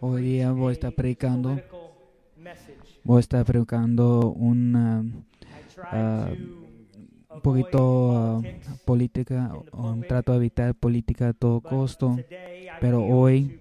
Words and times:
Hoy 0.00 0.22
día 0.22 0.50
voy 0.50 0.70
a 0.70 0.72
estar 0.72 0.92
predicando, 0.92 1.60
voy 3.04 3.16
a 3.18 3.20
estar 3.20 3.44
predicando 3.44 4.32
una, 4.32 5.04
uh, 5.92 7.34
un 7.34 7.40
poquito 7.40 8.38
uh, 8.38 8.42
política, 8.84 9.52
un 9.70 10.02
trato 10.02 10.32
de 10.32 10.38
evitar 10.38 10.74
política 10.74 11.28
a 11.28 11.32
todo 11.34 11.60
costo, 11.60 12.16
pero 12.80 13.04
hoy, 13.04 13.60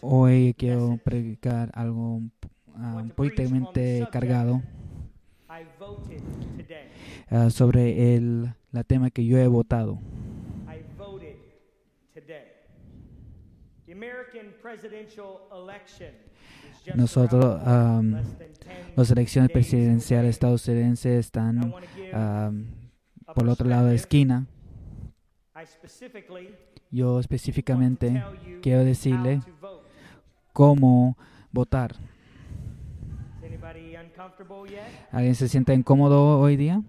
hoy 0.00 0.54
quiero 0.56 1.00
predicar 1.02 1.72
algo 1.74 2.18
uh, 2.18 3.08
políticamente 3.16 4.06
cargado. 4.12 4.62
Sobre 7.50 8.14
el 8.14 8.54
la 8.70 8.84
tema 8.84 9.10
que 9.10 9.24
yo 9.24 9.36
he 9.38 9.48
votado. 9.48 9.98
Nosotros, 16.94 17.62
um, 17.66 18.16
las 18.96 19.10
elecciones 19.10 19.50
presidenciales 19.50 20.30
estadounidenses 20.30 21.26
están 21.26 21.58
um, 21.64 22.66
por 23.34 23.44
el 23.44 23.48
otro 23.48 23.68
lado 23.68 23.86
de 23.86 23.90
la 23.90 23.96
esquina. 23.96 24.46
Yo 26.90 27.18
específicamente 27.18 28.22
quiero 28.62 28.84
decirle 28.84 29.40
cómo 30.52 31.16
votar. 31.50 31.94
¿Alguien 35.10 35.34
se 35.34 35.48
siente 35.48 35.74
incómodo 35.74 36.38
hoy 36.38 36.56
día? 36.56 36.82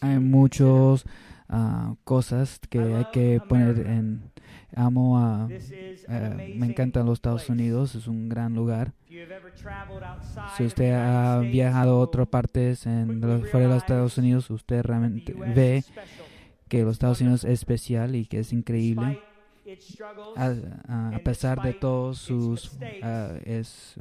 Hay 0.00 0.18
muchas 0.18 1.04
uh, 1.48 1.96
cosas 2.04 2.60
que 2.68 2.78
hay 2.80 3.06
que 3.12 3.40
poner 3.48 3.86
en... 3.86 4.30
Amo 4.74 5.18
a... 5.18 5.46
Uh, 5.46 6.56
me 6.56 6.66
encantan 6.66 7.06
los 7.06 7.18
Estados 7.18 7.48
Unidos, 7.48 7.94
es 7.94 8.06
un 8.06 8.28
gran 8.28 8.54
lugar. 8.54 8.92
Si 10.56 10.64
usted 10.64 10.92
ha 10.92 11.40
viajado 11.40 11.96
a 11.96 11.98
otras 11.98 12.26
partes 12.28 12.86
en 12.86 13.20
fuera 13.50 13.66
de 13.66 13.74
los 13.74 13.82
Estados 13.82 14.16
Unidos, 14.18 14.50
usted 14.50 14.82
realmente 14.82 15.34
ve 15.34 15.84
que 16.68 16.82
los 16.82 16.94
Estados 16.94 17.20
Unidos 17.20 17.44
es 17.44 17.50
especial 17.50 18.14
y 18.14 18.24
que 18.24 18.38
es 18.40 18.52
increíble. 18.52 19.20
A, 20.36 21.12
a 21.14 21.18
pesar 21.20 21.62
de 21.62 21.72
todos 21.72 22.18
sus, 22.18 22.72
uh, 22.72 23.38
es, 23.44 23.94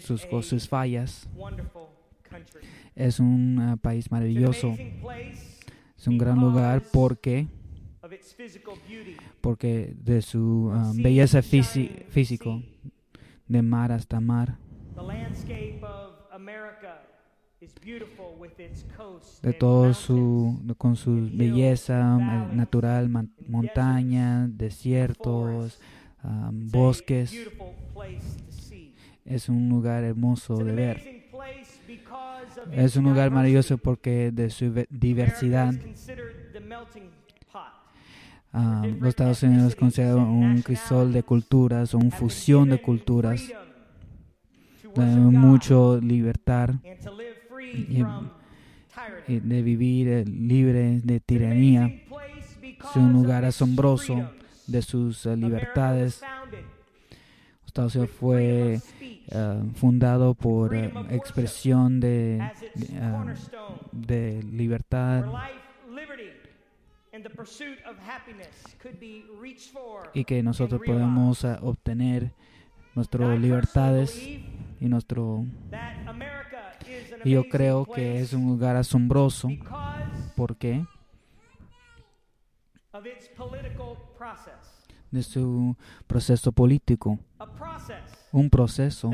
sus, 0.00 0.26
sus 0.42 0.68
fallas, 0.68 1.28
es 2.94 3.18
un 3.20 3.58
uh, 3.58 3.76
país 3.78 4.10
maravilloso. 4.10 4.76
Es 6.00 6.06
un 6.06 6.16
gran 6.16 6.40
lugar 6.40 6.82
porque 6.90 7.46
porque 9.42 9.94
de 10.02 10.22
su 10.22 10.72
um, 10.72 11.02
belleza 11.02 11.42
físico, 11.42 12.62
de 13.46 13.60
mar 13.60 13.92
hasta 13.92 14.18
mar, 14.18 14.56
de 19.42 19.52
todo 19.52 19.92
su, 19.92 20.74
con 20.78 20.96
su 20.96 21.28
belleza 21.34 22.16
um, 22.16 22.56
natural, 22.56 23.10
montañas, 23.46 24.56
desiertos, 24.56 25.78
um, 26.24 26.66
bosques. 26.70 27.36
Es 29.26 29.50
un 29.50 29.68
lugar 29.68 30.02
hermoso 30.04 30.64
de 30.64 30.72
ver. 30.72 31.19
Es 32.72 32.96
un 32.96 33.04
lugar 33.04 33.30
maravilloso 33.30 33.78
porque 33.78 34.30
de 34.32 34.50
su 34.50 34.72
diversidad. 34.90 35.74
Ah, 38.52 38.84
los 38.98 39.10
Estados 39.10 39.42
Unidos 39.44 39.68
es 39.68 39.76
considerado 39.76 40.18
un 40.18 40.62
crisol 40.62 41.12
de 41.12 41.22
culturas 41.22 41.94
o 41.94 41.98
una 41.98 42.10
fusión 42.10 42.70
de 42.70 42.80
culturas. 42.80 43.42
De 44.94 45.04
mucho 45.04 46.00
libertad 46.00 46.70
y, 47.62 48.02
de 49.28 49.62
vivir 49.62 50.08
eh, 50.08 50.24
libre 50.24 51.00
de 51.04 51.20
tiranía. 51.20 51.86
Es 51.86 52.96
un 52.96 53.12
lugar 53.12 53.44
asombroso 53.44 54.30
de 54.66 54.82
sus 54.82 55.26
eh, 55.26 55.36
libertades. 55.36 56.22
Estados 57.70 57.94
Unidos 57.94 58.16
fue 58.18 58.80
eh, 59.00 59.62
fundado 59.76 60.34
por 60.34 60.74
expresión 60.74 62.00
de, 62.00 62.42
de 63.92 64.42
libertad. 64.42 65.24
Y 70.14 70.24
que 70.24 70.42
nosotros 70.42 70.80
podemos 70.84 71.44
uh, 71.44 71.56
obtener 71.62 72.32
nuestras 72.94 73.38
libertades 73.38 74.16
y 74.80 74.88
nuestro 74.88 75.44
y 77.24 77.32
yo 77.32 77.48
creo 77.48 77.84
que 77.84 78.20
es 78.20 78.32
un 78.32 78.46
lugar 78.46 78.76
asombroso. 78.76 79.48
porque 80.34 80.84
de 85.10 85.22
su 85.22 85.76
proceso 86.06 86.52
político. 86.52 87.18
Un 88.32 88.50
proceso 88.50 89.10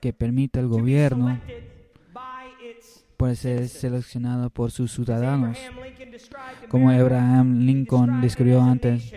que 0.00 0.12
permite 0.12 0.58
al 0.60 0.68
gobierno 0.68 1.40
puede 3.16 3.36
ser 3.36 3.68
seleccionado 3.68 4.50
por 4.50 4.70
sus 4.70 4.92
ciudadanos, 4.92 5.58
como 6.68 6.90
Abraham 6.90 7.60
Lincoln 7.60 8.20
describió 8.20 8.62
antes, 8.62 9.12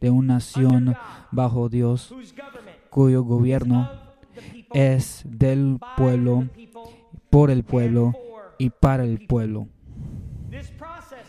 de 0.00 0.10
una 0.10 0.34
nación 0.34 0.96
bajo 1.30 1.68
Dios, 1.68 2.12
cuyo 2.90 3.22
gobierno 3.22 3.88
es 4.72 5.22
del 5.24 5.78
pueblo, 5.96 6.48
por 7.30 7.50
el 7.50 7.62
pueblo 7.62 8.12
y 8.58 8.70
para 8.70 9.04
el 9.04 9.26
pueblo. 9.26 9.68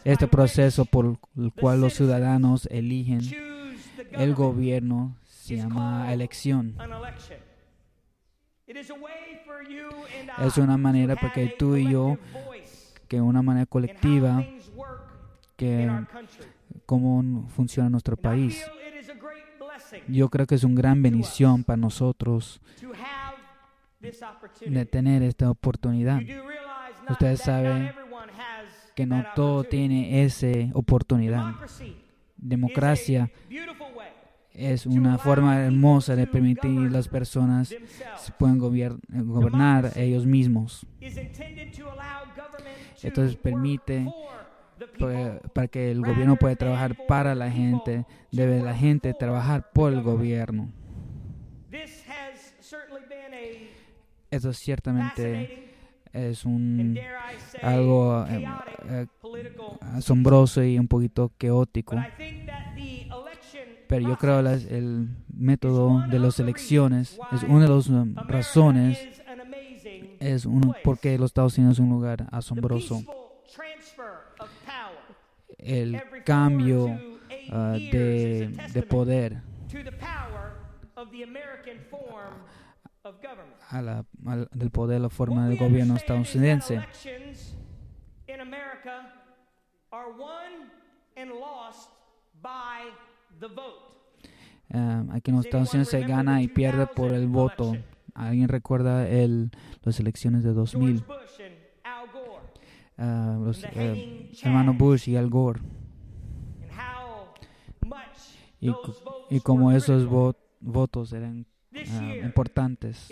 Este 0.05 0.27
proceso 0.27 0.85
por 0.85 1.17
el 1.37 1.51
cual 1.53 1.81
los 1.81 1.93
ciudadanos 1.93 2.67
eligen 2.71 3.21
el 4.11 4.33
gobierno 4.33 5.15
se 5.25 5.57
llama 5.57 6.13
elección. 6.13 6.75
Es 10.39 10.57
una 10.57 10.77
manera 10.77 11.15
para 11.15 11.33
que 11.33 11.47
tú 11.47 11.75
y 11.75 11.91
yo, 11.91 12.17
que 13.07 13.21
una 13.21 13.41
manera 13.41 13.65
colectiva, 13.65 14.45
que 15.57 15.89
cómo 16.85 17.47
funciona 17.49 17.89
nuestro 17.89 18.17
país. 18.17 18.65
Yo 20.07 20.29
creo 20.29 20.47
que 20.47 20.55
es 20.55 20.63
una 20.63 20.75
gran 20.75 21.01
bendición 21.01 21.63
para 21.63 21.77
nosotros 21.77 22.61
de 24.65 24.85
tener 24.85 25.23
esta 25.23 25.49
oportunidad. 25.49 26.21
Ustedes 27.09 27.41
saben 27.41 27.91
que 28.95 29.05
no 29.05 29.25
todo 29.35 29.63
tiene 29.63 30.23
esa 30.23 30.47
oportunidad. 30.73 31.53
Democracia 32.37 33.31
es 34.53 34.85
una 34.85 35.17
forma 35.17 35.59
hermosa 35.61 36.15
de 36.15 36.27
permitir 36.27 36.87
a 36.87 36.89
las 36.91 37.07
personas 37.07 37.69
se 38.17 38.31
puedan 38.37 38.59
gobernar 38.59 39.91
ellos 39.95 40.25
mismos. 40.25 40.85
Entonces 43.01 43.35
permite 43.35 44.05
para 45.53 45.67
que 45.67 45.91
el 45.91 46.01
gobierno 46.01 46.35
pueda 46.35 46.55
trabajar 46.55 46.95
para 47.07 47.35
la 47.35 47.49
gente, 47.49 48.05
debe 48.31 48.61
la 48.61 48.75
gente 48.75 49.13
trabajar 49.13 49.71
por 49.73 49.91
el 49.93 50.01
gobierno. 50.01 50.71
Eso 54.29 54.53
ciertamente 54.53 55.72
es 56.13 56.45
un 56.45 56.97
algo 57.61 58.25
eh, 58.29 58.45
eh, 58.89 59.07
asombroso 59.93 60.63
y 60.63 60.77
un 60.77 60.87
poquito 60.87 61.31
caótico. 61.37 61.95
Pero 63.87 64.09
yo 64.09 64.17
creo 64.17 64.43
que 64.43 64.75
el 64.75 65.09
método 65.33 66.03
de 66.07 66.19
las 66.19 66.39
elecciones 66.39 67.19
es 67.31 67.43
una 67.43 67.65
de 67.65 67.75
las 67.75 67.89
um, 67.89 68.15
razones 68.27 68.97
es 70.19 70.45
un, 70.45 70.73
porque 70.83 71.17
los 71.17 71.31
Estados 71.31 71.57
Unidos 71.57 71.77
es 71.77 71.79
un 71.79 71.89
lugar 71.89 72.27
asombroso. 72.31 73.03
El 75.57 76.01
cambio 76.25 76.85
uh, 76.85 77.55
de, 77.91 78.51
de, 78.73 78.83
poder 78.83 79.41
a 83.69 83.81
la, 83.81 84.05
del 84.51 84.71
poder, 84.71 85.01
la 85.01 85.09
forma 85.09 85.47
del 85.47 85.57
gobierno 85.57 85.95
estadounidense. 85.95 86.81
Um, 94.73 95.11
aquí 95.11 95.31
en 95.31 95.35
los 95.35 95.45
Estados 95.45 95.73
Unidos 95.73 95.89
se 95.89 96.01
gana 96.01 96.41
y 96.41 96.47
pierde 96.47 96.87
por 96.87 97.11
el 97.11 97.27
voto. 97.27 97.75
¿Alguien 98.15 98.47
recuerda 98.47 99.07
el, 99.07 99.51
las 99.83 99.99
elecciones 99.99 100.43
de 100.43 100.53
2000? 100.53 101.03
uh, 102.97 103.43
los 103.43 103.63
uh, 103.63 103.67
hermanos 104.43 104.77
Bush 104.77 105.09
y 105.09 105.17
Al 105.17 105.29
Gore. 105.29 105.61
Y, 108.61 108.71
y 109.29 109.39
como 109.41 109.73
esos 109.73 110.05
vo 110.07 110.35
votos 110.61 111.11
eran 111.11 111.45
uh, 111.75 112.25
importantes. 112.25 113.11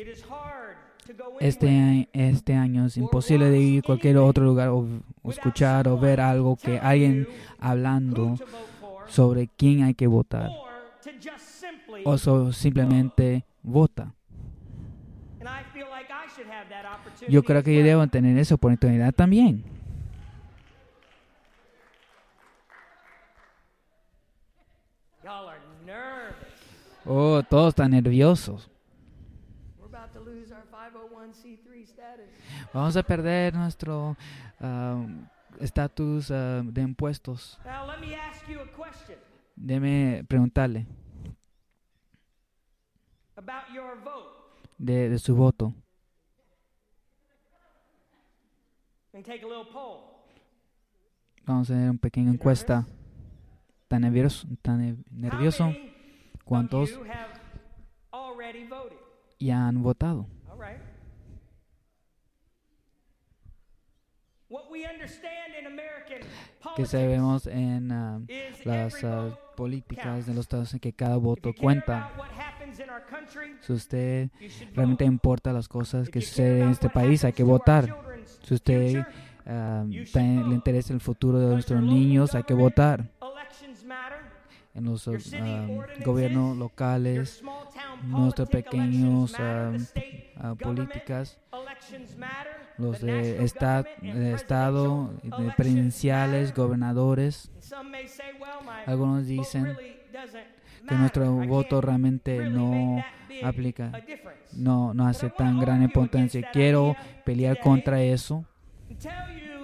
Este, 1.39 2.09
este 2.13 2.53
año 2.53 2.85
es 2.85 2.97
imposible 2.97 3.49
de 3.49 3.59
ir 3.59 3.79
a 3.79 3.85
cualquier 3.85 4.17
otro 4.17 4.45
lugar 4.45 4.69
o, 4.69 4.87
o 5.23 5.29
escuchar 5.29 5.87
o 5.87 5.97
ver 5.99 6.21
algo 6.21 6.55
que 6.55 6.79
alguien 6.79 7.27
hablando 7.59 8.35
sobre 9.07 9.47
quién 9.47 9.83
hay 9.83 9.93
que 9.93 10.07
votar 10.07 10.51
o 12.03 12.17
so, 12.17 12.51
simplemente 12.53 13.45
vota. 13.63 14.13
Yo 17.27 17.43
creo 17.43 17.63
que 17.63 17.75
yo 17.75 17.83
debo 17.83 18.05
tener 18.07 18.37
esa 18.37 18.55
oportunidad 18.55 19.13
también. 19.13 19.63
Oh, 27.06 27.42
todos 27.50 27.69
están 27.69 27.92
nerviosos. 27.92 28.69
Vamos 32.74 32.95
a 32.95 33.03
perder 33.03 33.53
nuestro 33.53 34.15
estatus 35.59 36.30
uh, 36.30 36.63
de 36.63 36.81
impuestos. 36.81 37.59
Deme 39.56 40.24
preguntarle 40.27 40.88
de, 44.77 45.09
de 45.09 45.19
su 45.19 45.36
voto. 45.36 45.74
Vamos 51.45 51.69
a 51.69 51.74
hacer 51.74 51.89
una 51.89 52.00
pequeña 52.00 52.31
encuesta. 52.31 52.86
¿Tan 53.88 54.01
nervioso? 54.01 54.48
¿Tan 54.62 55.03
nervioso? 55.12 55.74
¿Cuántos 56.51 57.00
ya 59.39 59.68
han 59.68 59.81
votado? 59.81 60.27
que 66.75 66.86
sabemos 66.86 67.48
en 67.48 67.92
uh, 67.94 68.27
las 68.65 69.01
uh, 69.01 69.33
políticas 69.56 70.25
de 70.25 70.33
los 70.33 70.42
Estados 70.42 70.74
Unidos 70.74 70.81
que 70.81 70.92
cada 70.92 71.15
voto 71.15 71.53
cuenta. 71.53 72.12
Si 73.62 73.71
usted 73.71 74.30
realmente 74.74 75.06
importa 75.06 75.53
las 75.53 75.69
cosas 75.69 76.09
que 76.09 76.19
suceden 76.19 76.63
en 76.63 76.69
este 76.71 76.89
país, 76.89 77.24
hay 77.24 77.31
que 77.31 77.44
votar. 77.44 77.95
Si 78.44 78.56
usted 78.56 79.06
uh, 79.45 79.88
le 79.88 80.53
interesa 80.53 80.92
el 80.94 81.00
futuro 81.00 81.39
de 81.39 81.48
nuestros 81.48 81.81
niños, 81.81 82.36
hay 82.36 82.44
que 82.44 82.53
votar. 82.53 83.09
En 84.73 84.85
los 84.85 85.09
gobiernos 86.06 86.57
locales, 86.57 87.44
nuestros 88.03 88.50
pequeños 88.50 89.35
políticas, 90.59 91.38
los 92.77 93.01
de, 93.01 93.44
Estado, 93.44 95.13
de 95.23 95.51
presidenciales, 95.57 96.53
gobernadores. 96.53 97.51
Algunos 98.85 99.27
dicen 99.27 99.75
que 100.88 100.95
nuestro 100.95 101.31
voto 101.31 101.81
realmente 101.81 102.50
no 102.50 103.03
aplica, 103.44 103.91
no, 104.53 104.94
no 104.94 105.07
hace 105.07 105.29
tan 105.29 105.59
gran 105.59 105.83
importancia. 105.83 106.50
Quiero 106.51 106.95
pelear 107.25 107.59
contra 107.59 108.01
eso 108.01 108.45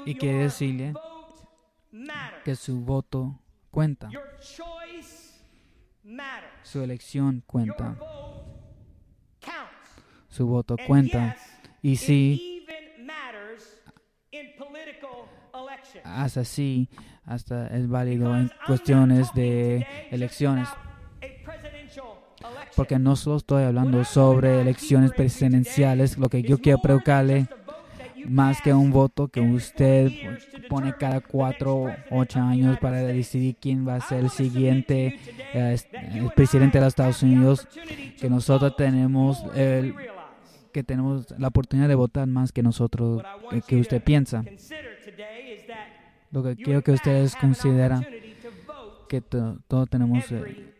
y 0.05 0.15
quiero 0.15 0.39
decirle 0.39 0.93
que 2.43 2.55
su 2.55 2.81
voto 2.81 3.39
cuenta. 3.77 4.09
Su 6.63 6.81
elección 6.81 7.43
cuenta. 7.45 7.95
Su 10.29 10.47
voto 10.47 10.75
cuenta. 10.87 11.37
Y 11.83 11.97
sí, 11.97 12.65
hasta 16.03 16.39
así, 16.39 16.89
hasta 17.23 17.67
es 17.67 17.87
válido 17.87 18.35
en 18.35 18.51
cuestiones 18.65 19.31
de 19.35 19.85
elecciones. 20.09 20.67
Porque 22.75 22.97
no 22.97 23.15
solo 23.15 23.37
estoy 23.37 23.63
hablando 23.63 24.03
sobre 24.05 24.59
elecciones 24.59 25.11
presidenciales, 25.11 26.17
lo 26.17 26.29
que 26.29 26.41
yo 26.41 26.57
quiero 26.57 26.79
preguntarle 26.79 27.47
más 28.25 28.61
que 28.61 28.73
un 28.73 28.91
voto 28.91 29.27
que 29.27 29.41
usted 29.41 30.11
pone 30.69 30.93
cada 30.97 31.21
cuatro 31.21 31.87
ocho 32.09 32.39
años 32.39 32.77
para 32.79 32.97
decidir 32.97 33.55
quién 33.59 33.87
va 33.87 33.95
a 33.95 34.01
ser 34.01 34.19
el 34.25 34.29
siguiente 34.29 35.19
eh, 35.53 35.77
presidente 36.35 36.77
de 36.77 36.85
los 36.85 36.91
Estados 36.91 37.23
Unidos, 37.23 37.67
que 38.19 38.29
nosotros 38.29 38.75
tenemos 38.75 39.43
el, 39.55 39.95
que 40.71 40.83
tenemos 40.83 41.33
la 41.37 41.47
oportunidad 41.47 41.87
de 41.87 41.95
votar 41.95 42.27
más 42.27 42.51
que 42.51 42.63
nosotros, 42.63 43.23
eh, 43.51 43.61
que 43.67 43.77
usted 43.77 44.03
piensa. 44.03 44.43
Lo 46.31 46.43
que 46.43 46.55
quiero 46.55 46.81
que 46.81 46.91
ustedes 46.91 47.35
consideren 47.35 48.05
que 49.07 49.21
todos 49.21 49.89
tenemos 49.89 50.31
eh, 50.31 50.73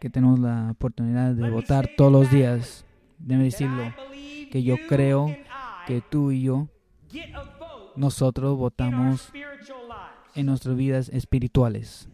que 0.00 0.10
tenemos 0.10 0.38
la 0.38 0.70
oportunidad 0.72 1.32
de 1.32 1.50
votar 1.50 1.88
todos 1.96 2.12
los 2.12 2.30
días. 2.30 2.84
Debe 3.18 3.44
decirlo 3.44 3.94
que 4.50 4.62
yo 4.62 4.76
creo 4.88 5.34
que 5.86 6.00
tú 6.00 6.30
y 6.30 6.42
yo 6.42 6.68
nosotros 7.96 8.56
votamos 8.56 9.32
en 10.34 10.46
nuestras 10.46 10.76
vidas 10.76 11.08
espirituales. 11.08 12.08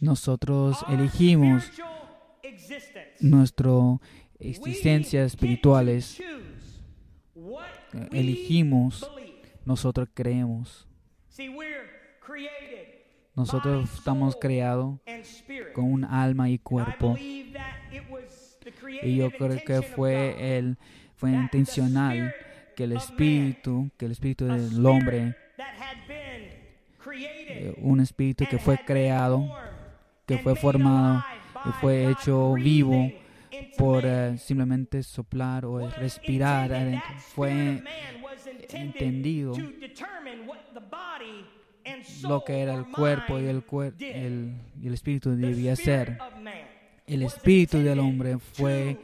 Nosotros 0.00 0.84
elegimos 0.88 1.70
nuestra 3.20 3.70
existencia 4.38 5.24
espirituales. 5.24 6.20
Elegimos, 8.10 9.08
nosotros 9.64 10.08
creemos. 10.12 10.88
Nosotros 13.34 13.90
estamos 13.94 14.36
creados 14.40 15.00
con 15.74 15.92
un 15.92 16.04
alma 16.04 16.50
y 16.50 16.58
cuerpo. 16.58 17.16
Y 19.02 19.16
yo 19.16 19.30
creo 19.30 19.62
que 19.64 19.82
fue 19.82 20.56
el 20.58 20.76
fue 21.16 21.30
intencional 21.30 22.34
que 22.74 22.84
el 22.84 22.92
espíritu, 22.92 23.90
que 23.96 24.06
el 24.06 24.12
espíritu 24.12 24.46
del 24.46 24.84
hombre, 24.84 25.36
eh, 27.16 27.74
un 27.78 28.00
espíritu 28.00 28.44
que 28.50 28.58
fue 28.58 28.78
creado, 28.84 29.48
que 30.26 30.38
fue 30.38 30.56
formado 30.56 31.24
y 31.64 31.68
fue 31.80 32.10
hecho 32.10 32.54
vivo 32.54 33.10
por 33.78 34.04
eh, 34.04 34.36
simplemente 34.38 35.02
soplar 35.02 35.64
o 35.64 35.88
respirar 35.88 36.70
Fue 37.34 37.82
entendido 38.70 39.54
lo 42.22 42.44
que 42.44 42.60
era 42.60 42.74
el 42.74 42.86
cuerpo 42.86 43.38
y 43.38 43.46
el, 43.46 43.62
el, 44.00 44.54
y 44.80 44.88
el 44.88 44.94
espíritu 44.94 45.36
debía 45.36 45.76
ser. 45.76 46.18
El 47.06 47.22
espíritu 47.22 47.78
del 47.78 47.98
hombre 47.98 48.38
fue 48.38 48.98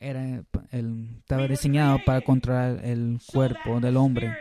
era 0.00 0.44
el, 0.70 1.08
estaba 1.18 1.48
diseñado 1.48 1.98
para 2.04 2.20
controlar 2.20 2.84
el 2.84 3.18
cuerpo 3.26 3.80
del 3.80 3.96
hombre. 3.96 4.36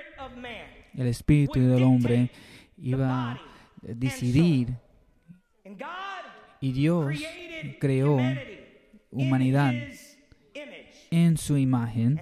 El 0.93 1.07
espíritu 1.07 1.59
del 1.59 1.83
hombre 1.83 2.29
iba 2.77 3.31
a 3.31 3.41
decidir. 3.81 4.73
Y 6.59 6.71
Dios 6.71 7.15
creó 7.79 8.17
humanidad 9.09 9.73
en 11.11 11.37
su 11.37 11.57
imagen. 11.57 12.19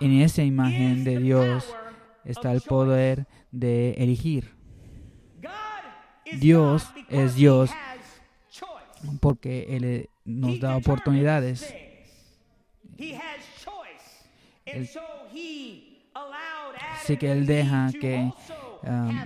En 0.00 0.20
esa 0.20 0.42
imagen 0.42 1.04
de 1.04 1.18
Dios 1.18 1.72
está 2.24 2.52
el 2.52 2.60
poder 2.60 3.26
de 3.50 3.92
elegir. 3.92 4.61
Dios 6.38 6.86
es 7.08 7.34
Dios 7.34 7.70
porque 9.20 9.76
Él 9.76 9.84
eh, 9.84 10.08
nos 10.24 10.60
da 10.60 10.76
oportunidades. 10.76 11.74
Así 16.94 17.16
que 17.16 17.32
Él 17.32 17.46
deja 17.46 17.90
que 18.00 18.30
um, 18.82 19.24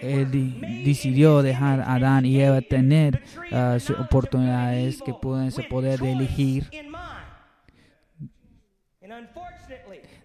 Él 0.00 0.84
decidió 0.84 1.42
dejar 1.42 1.80
a 1.80 1.94
Adán 1.94 2.24
y 2.24 2.40
Eva 2.40 2.60
tener 2.62 3.22
uh, 3.50 4.00
oportunidades 4.00 5.02
que 5.02 5.12
pueden 5.12 5.52
poder 5.68 6.00
de 6.00 6.12
elegir. 6.12 6.70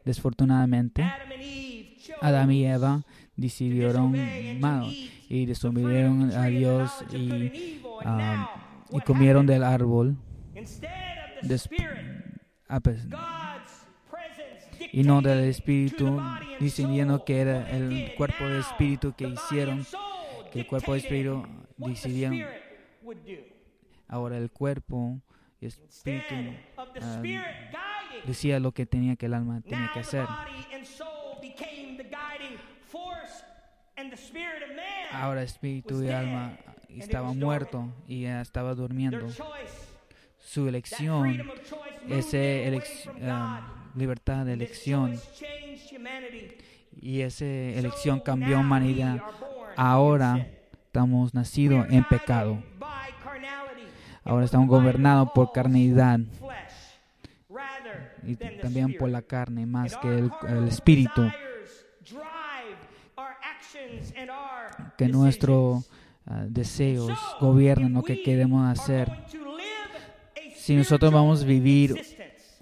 Desfortunadamente, 0.06 1.04
Adán 2.22 2.52
y 2.52 2.66
Eva 2.66 3.04
decidieron 3.38 4.14
mal 4.60 4.92
y 5.30 5.46
desobedecieron 5.46 6.32
a 6.32 6.48
Dios 6.48 6.92
y 7.14 7.82
um, 7.84 8.46
y 8.90 9.02
comieron 9.02 9.46
del 9.46 9.64
árbol 9.64 10.18
y 14.92 15.04
no 15.04 15.22
del 15.22 15.46
espíritu, 15.46 16.22
diciendo 16.60 17.24
que 17.26 17.42
era 17.42 17.70
el 17.70 18.14
cuerpo 18.16 18.46
de 18.46 18.60
espíritu 18.60 19.14
que 19.14 19.28
hicieron, 19.28 19.86
que 20.52 20.62
el 20.62 20.68
cuerpo 20.68 20.94
de 20.94 21.00
espíritu 21.00 21.46
decidieron. 21.78 22.44
Ahora 24.08 24.38
el 24.38 24.50
cuerpo 24.50 25.20
y 25.60 25.66
espíritu 25.66 26.36
ah, 27.02 27.22
decía 28.26 28.60
lo 28.60 28.72
que 28.72 28.86
tenía 28.86 29.16
que 29.16 29.26
el 29.26 29.34
alma 29.34 29.62
tenía 29.62 29.92
que 29.94 30.00
hacer. 30.00 30.26
Ahora 35.12 35.42
espíritu 35.44 36.04
y 36.04 36.10
alma 36.10 36.58
estaban 36.90 37.40
muertos 37.40 37.86
y 38.08 38.26
estaba 38.26 38.76
durmiendo. 38.76 39.28
Su 40.40 40.68
elección, 40.68 41.42
esa 42.08 42.38
ah, 43.24 43.90
libertad 43.96 44.46
de 44.46 44.54
elección 44.54 45.20
y 47.02 47.22
esa 47.22 47.46
elección 47.46 48.20
cambió 48.20 48.60
humanidad. 48.60 49.22
Ahora 49.76 50.48
estamos 50.86 51.34
nacidos 51.34 51.88
en 51.90 52.04
pecado. 52.04 52.64
Ahora 54.24 54.46
estamos 54.46 54.68
gobernados 54.68 55.30
por 55.34 55.52
carnidad 55.52 56.20
y 58.24 58.36
también 58.36 58.96
por 58.98 59.10
la 59.10 59.22
carne 59.22 59.66
más 59.66 59.96
que 59.98 60.08
el, 60.08 60.68
espíritu. 60.68 61.32
Que 64.98 65.08
nuestros 65.08 65.90
ah, 66.26 66.46
deseos 66.48 67.18
gobiernen 67.40 67.94
lo 67.94 68.04
que 68.04 68.22
queremos 68.24 68.68
hacer. 68.68 69.12
Si 70.56 70.76
nosotros 70.76 71.12
vamos 71.14 71.44
a 71.44 71.46
vivir 71.46 71.96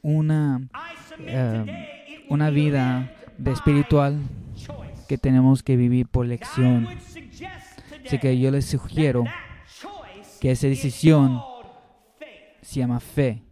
una, 0.02 0.62
ah, 1.30 1.66
una 2.30 2.50
vida 2.50 3.12
de 3.38 3.52
espiritual 3.52 4.20
que 5.08 5.18
tenemos 5.18 5.64
que 5.64 5.76
vivir 5.76 6.08
por 6.08 6.26
lección. 6.26 6.88
Así 8.06 8.20
que 8.20 8.38
yo 8.40 8.52
les 8.52 8.66
sugiero 8.66 9.24
que 10.40 10.52
esa 10.52 10.68
decisión 10.68 11.42
se 12.62 12.80
llama 12.80 13.00
fe. 13.00 13.45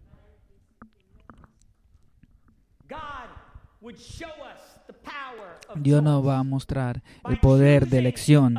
Dios 5.76 6.04
nos 6.04 6.26
va 6.26 6.40
a 6.40 6.44
mostrar 6.44 7.02
el 7.28 7.40
poder 7.40 7.88
de 7.88 7.98
elección, 8.00 8.56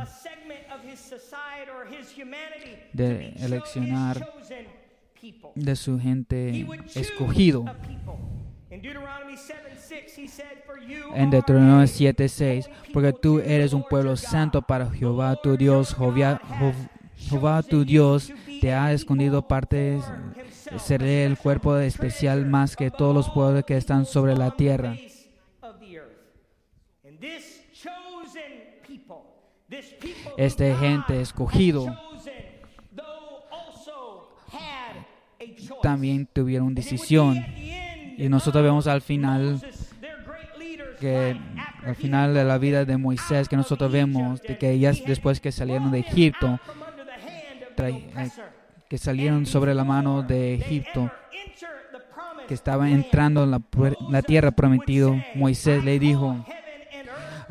de 2.93 3.29
eleccionar 3.39 4.29
de 5.55 5.77
su 5.77 5.99
gente 5.99 6.67
escogido. 6.95 7.65
En 11.15 11.31
Deuteronomio 11.31 11.87
7:6, 11.87 12.69
porque 12.93 13.13
tú 13.13 13.39
eres 13.39 13.73
un 13.73 13.85
pueblo 13.85 14.17
santo 14.17 14.61
para 14.63 14.91
Jehová 14.91 15.37
tu 15.37 15.57
Dios, 15.57 15.95
Jehová, 15.95 16.41
Jehová 17.17 17.63
tu 17.63 17.85
Dios 17.85 18.33
te 18.61 18.73
ha 18.73 18.93
escondido 18.93 19.47
parte, 19.47 20.01
seré 20.79 21.25
el 21.25 21.39
cuerpo 21.39 21.77
especial 21.79 22.45
más 22.47 22.77
que 22.77 22.91
todos 22.91 23.15
los 23.15 23.31
pueblos 23.31 23.65
que 23.65 23.77
están 23.77 24.05
sobre 24.05 24.37
la 24.37 24.51
tierra. 24.51 24.97
Este 30.37 30.75
gente 30.75 31.21
escogido 31.21 31.87
también 35.83 36.27
tuvieron 36.33 36.75
decisión. 36.75 37.45
Y 38.17 38.29
nosotros 38.29 38.63
vemos 38.63 38.87
al 38.87 39.01
final 39.01 39.61
que 41.01 41.37
al 41.85 41.97
final 41.97 42.35
de 42.35 42.45
la 42.45 42.57
vida 42.57 42.85
de 42.85 42.97
Moisés 42.97 43.49
que 43.49 43.57
nosotros 43.57 43.91
vemos 43.91 44.41
de 44.43 44.57
que 44.57 44.71
ellas 44.71 45.03
después 45.05 45.41
que 45.41 45.53
salieron 45.53 45.91
de 45.91 45.99
Egipto 45.99 46.59
eh, 47.77 48.31
que 48.89 48.97
salieron 48.97 49.45
sobre 49.45 49.75
la 49.75 49.85
mano 49.85 50.23
de 50.23 50.55
Egipto 50.55 51.11
que 52.47 52.55
estaban 52.55 52.89
entrando 52.89 53.45
en 53.45 53.51
la, 53.51 53.61
la 54.09 54.23
tierra 54.23 54.53
prometido 54.53 55.15
Moisés 55.35 55.85
le 55.85 55.99
dijo 55.99 56.45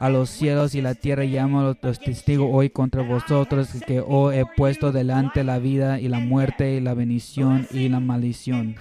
a 0.04 0.10
los 0.10 0.30
cielos 0.30 0.76
y 0.76 0.82
la 0.82 0.96
tierra 0.96 1.24
llamo 1.24 1.62
a 1.62 1.64
los 1.64 1.80
testigos 1.80 2.50
hoy 2.52 2.70
contra 2.70 3.04
vosotros 3.04 3.70
que 3.88 4.04
os 4.06 4.34
he 4.34 4.46
puesto 4.46 4.92
delante 4.92 5.46
la 5.46 5.60
vida 5.60 5.98
y 5.98 6.10
la 6.10 6.20
muerte 6.20 6.74
y 6.74 6.82
la 6.82 6.94
bendición 6.94 7.66
y 7.72 7.88
la 7.88 8.02
maldición. 8.02 8.76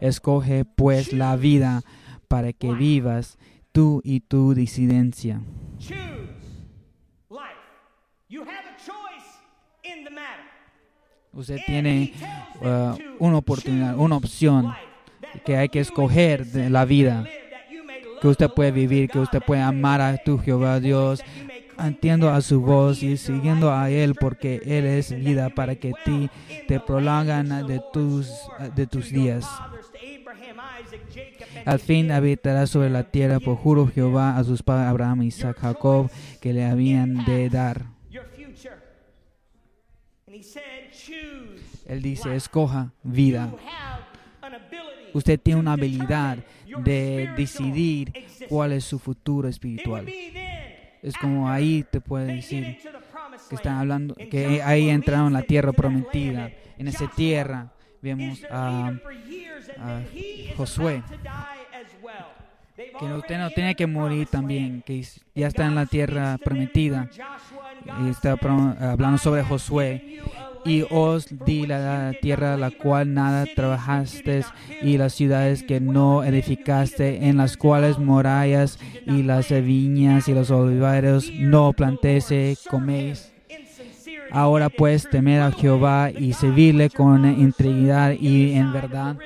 Escoge 0.00 0.64
pues 0.64 1.12
la 1.12 1.34
vida 1.34 1.82
para 2.28 2.52
que 2.52 2.72
vivas 2.72 3.36
tú 3.72 4.00
y 4.04 4.20
tu 4.20 4.54
disidencia. 4.54 5.40
Usted 11.32 11.58
tiene 11.66 12.12
uh, 12.60 12.96
una 13.18 13.38
oportunidad, 13.38 13.98
una 13.98 14.16
opción 14.18 14.72
que 15.44 15.56
hay 15.56 15.68
que 15.68 15.80
escoger 15.80 16.46
de 16.46 16.70
la 16.70 16.84
vida 16.84 17.24
que 18.24 18.28
usted 18.28 18.48
puede 18.48 18.70
vivir, 18.70 19.10
que 19.10 19.18
usted 19.18 19.42
puede 19.42 19.60
amar 19.60 20.00
a 20.00 20.16
tu 20.16 20.38
Jehová 20.38 20.80
Dios, 20.80 21.22
entiendo 21.78 22.30
a 22.30 22.40
su 22.40 22.62
voz 22.62 23.02
y 23.02 23.18
siguiendo 23.18 23.70
a 23.70 23.90
Él 23.90 24.14
porque 24.14 24.62
Él 24.64 24.86
es 24.86 25.14
vida 25.14 25.50
para 25.50 25.74
que 25.74 25.92
ti 26.06 26.30
te 26.66 26.80
prolongan 26.80 27.66
de 27.66 27.82
tus, 27.92 28.30
de 28.74 28.86
tus 28.86 29.10
días. 29.10 29.46
Al 31.66 31.78
fin 31.78 32.10
habitará 32.12 32.66
sobre 32.66 32.88
la 32.88 33.02
tierra, 33.02 33.40
por 33.40 33.58
juro 33.58 33.88
Jehová 33.88 34.38
a 34.38 34.44
sus 34.44 34.62
padres 34.62 34.88
Abraham, 34.88 35.24
Isaac, 35.24 35.58
Jacob, 35.60 36.10
que 36.40 36.54
le 36.54 36.64
habían 36.64 37.26
de 37.26 37.50
dar. 37.50 37.84
Él 41.86 42.00
dice, 42.00 42.34
escoja 42.34 42.94
vida. 43.02 43.52
Usted 45.14 45.40
tiene 45.40 45.60
una 45.60 45.72
habilidad 45.72 46.38
de 46.82 47.30
decidir 47.36 48.12
cuál 48.48 48.72
es 48.72 48.84
su 48.84 48.98
futuro 48.98 49.48
espiritual. 49.48 50.06
Es 51.02 51.16
como 51.16 51.48
ahí 51.48 51.84
te 51.88 52.00
puede 52.00 52.34
decir 52.34 52.78
que 53.48 53.54
están 53.54 53.76
hablando, 53.76 54.14
que 54.14 54.60
ahí 54.62 54.90
entraron 54.90 55.28
en 55.28 55.32
la 55.34 55.42
tierra 55.42 55.72
prometida. 55.72 56.50
En 56.76 56.88
esa 56.88 57.06
tierra 57.08 57.72
vemos 58.02 58.44
a, 58.50 58.92
Josué, 60.56 61.02
que 62.76 63.04
usted 63.04 63.38
no 63.38 63.50
tiene 63.50 63.74
que 63.74 63.86
morir 63.86 64.26
también, 64.26 64.82
que 64.82 65.04
ya 65.34 65.46
está 65.46 65.66
en 65.66 65.76
la 65.76 65.86
tierra 65.86 66.38
prometida. 66.42 67.08
Y 68.04 68.08
está 68.08 68.32
hablando 68.32 69.18
sobre 69.18 69.44
Josué 69.44 70.20
y 70.64 70.84
os 70.90 71.26
di 71.44 71.66
la 71.66 72.12
tierra 72.20 72.56
la 72.56 72.70
cual 72.70 73.12
nada 73.12 73.46
trabajaste 73.54 74.44
y 74.82 74.96
las 74.96 75.12
ciudades 75.12 75.62
que 75.62 75.80
no 75.80 76.24
edificaste 76.24 77.28
en 77.28 77.36
las 77.36 77.56
cuales 77.56 77.98
murallas 77.98 78.78
y 79.06 79.22
las 79.22 79.50
viñas 79.50 80.28
y 80.28 80.34
los 80.34 80.50
olivares 80.50 81.30
no 81.34 81.72
plantéis 81.72 82.32
coméis. 82.70 83.32
Ahora 84.30 84.68
pues 84.68 85.08
temed 85.08 85.40
a 85.40 85.52
Jehová 85.52 86.10
y 86.10 86.32
servirle 86.32 86.90
con 86.90 87.24
integridad 87.26 88.12
y 88.12 88.54
en 88.54 88.72
verdad 88.72 89.16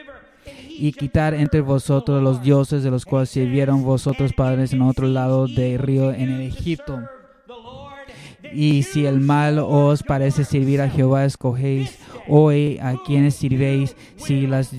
y 0.71 0.93
quitar 0.93 1.35
entre 1.35 1.61
vosotros 1.61 2.23
los 2.23 2.43
dioses 2.43 2.83
de 2.83 2.91
los 2.91 3.05
cuales 3.05 3.31
sirvieron 3.31 3.83
vosotros 3.83 4.33
padres 4.33 4.73
en 4.73 4.83
otro 4.83 5.07
lado 5.07 5.49
del 5.49 5.79
río 5.79 6.13
en 6.13 6.31
el 6.31 6.41
Egipto 6.43 7.09
y 8.53 8.83
si 8.83 9.07
el 9.07 9.21
mal 9.21 9.59
os 9.59 10.03
parece 10.03 10.45
servir 10.45 10.81
a 10.81 10.89
Jehová, 10.91 11.25
escogéis 11.25 11.99
hoy 12.29 12.79
a 12.83 12.95
quienes 13.05 13.35
sirvéis, 13.35 13.97
si 14.17 14.47
las 14.47 14.71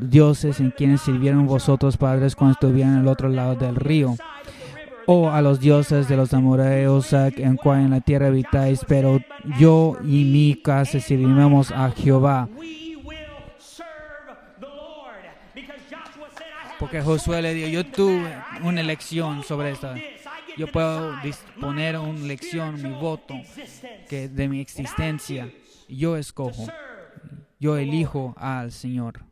dioses 0.00 0.60
en 0.60 0.70
quienes 0.70 1.02
sirvieron 1.02 1.46
vosotros 1.46 1.96
padres 1.96 2.34
cuando 2.34 2.52
estuvieron 2.52 2.94
al 2.94 3.08
otro 3.08 3.28
lado 3.28 3.54
del 3.54 3.76
río, 3.76 4.16
o 5.06 5.30
a 5.30 5.42
los 5.42 5.60
dioses 5.60 6.08
de 6.08 6.16
los 6.16 6.32
amorreos 6.32 7.12
en 7.12 7.56
cual 7.56 7.80
en 7.80 7.90
la 7.90 8.00
tierra 8.00 8.28
habitáis, 8.28 8.80
pero 8.86 9.20
yo 9.58 9.98
y 10.02 10.24
mi 10.24 10.60
casa 10.62 10.98
serviremos 11.00 11.70
a 11.72 11.90
Jehová. 11.90 12.48
Porque 16.78 17.00
Josué 17.00 17.40
le 17.40 17.54
dio, 17.54 17.68
yo 17.68 17.86
tuve 17.86 18.34
una 18.62 18.80
elección 18.80 19.42
sobre 19.42 19.70
esto 19.70 19.88
yo 20.56 20.70
puedo 20.70 21.16
disponer 21.22 21.98
una 21.98 22.18
lección, 22.20 22.82
mi 22.82 22.90
voto, 22.90 23.34
que 24.08 24.28
de 24.28 24.48
mi 24.48 24.60
existencia. 24.60 25.50
Yo 25.88 26.16
escojo, 26.16 26.66
yo 27.60 27.76
elijo 27.76 28.34
al 28.36 28.72
Señor. 28.72 29.24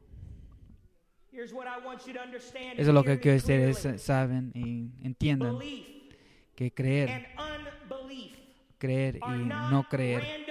Eso 1.33 1.59
es 2.77 2.87
lo 2.87 3.03
que 3.03 3.19
quiero 3.19 3.37
que 3.37 3.37
ustedes 3.37 4.03
saben 4.03 4.53
y 4.55 4.91
entiendan. 5.05 5.59
Que 6.55 6.71
creer, 6.73 7.29
creer 8.79 9.17
y 9.17 9.39
no 9.45 9.87
creer 9.89 10.43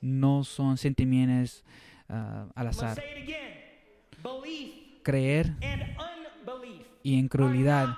no 0.00 0.44
son 0.44 0.76
sentimientos 0.76 1.64
uh, 2.08 2.50
al 2.54 2.66
azar. 2.68 3.02
Creer 5.02 5.54
y 7.02 7.14
incredulidad 7.14 7.96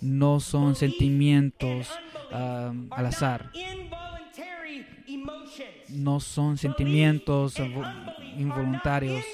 no 0.00 0.40
son 0.40 0.74
sentimientos 0.74 1.88
uh, 2.32 2.72
al 2.90 3.06
azar. 3.06 3.50
No 5.88 6.20
son 6.20 6.58
sentimientos 6.58 7.56
involuntarios. 8.36 9.24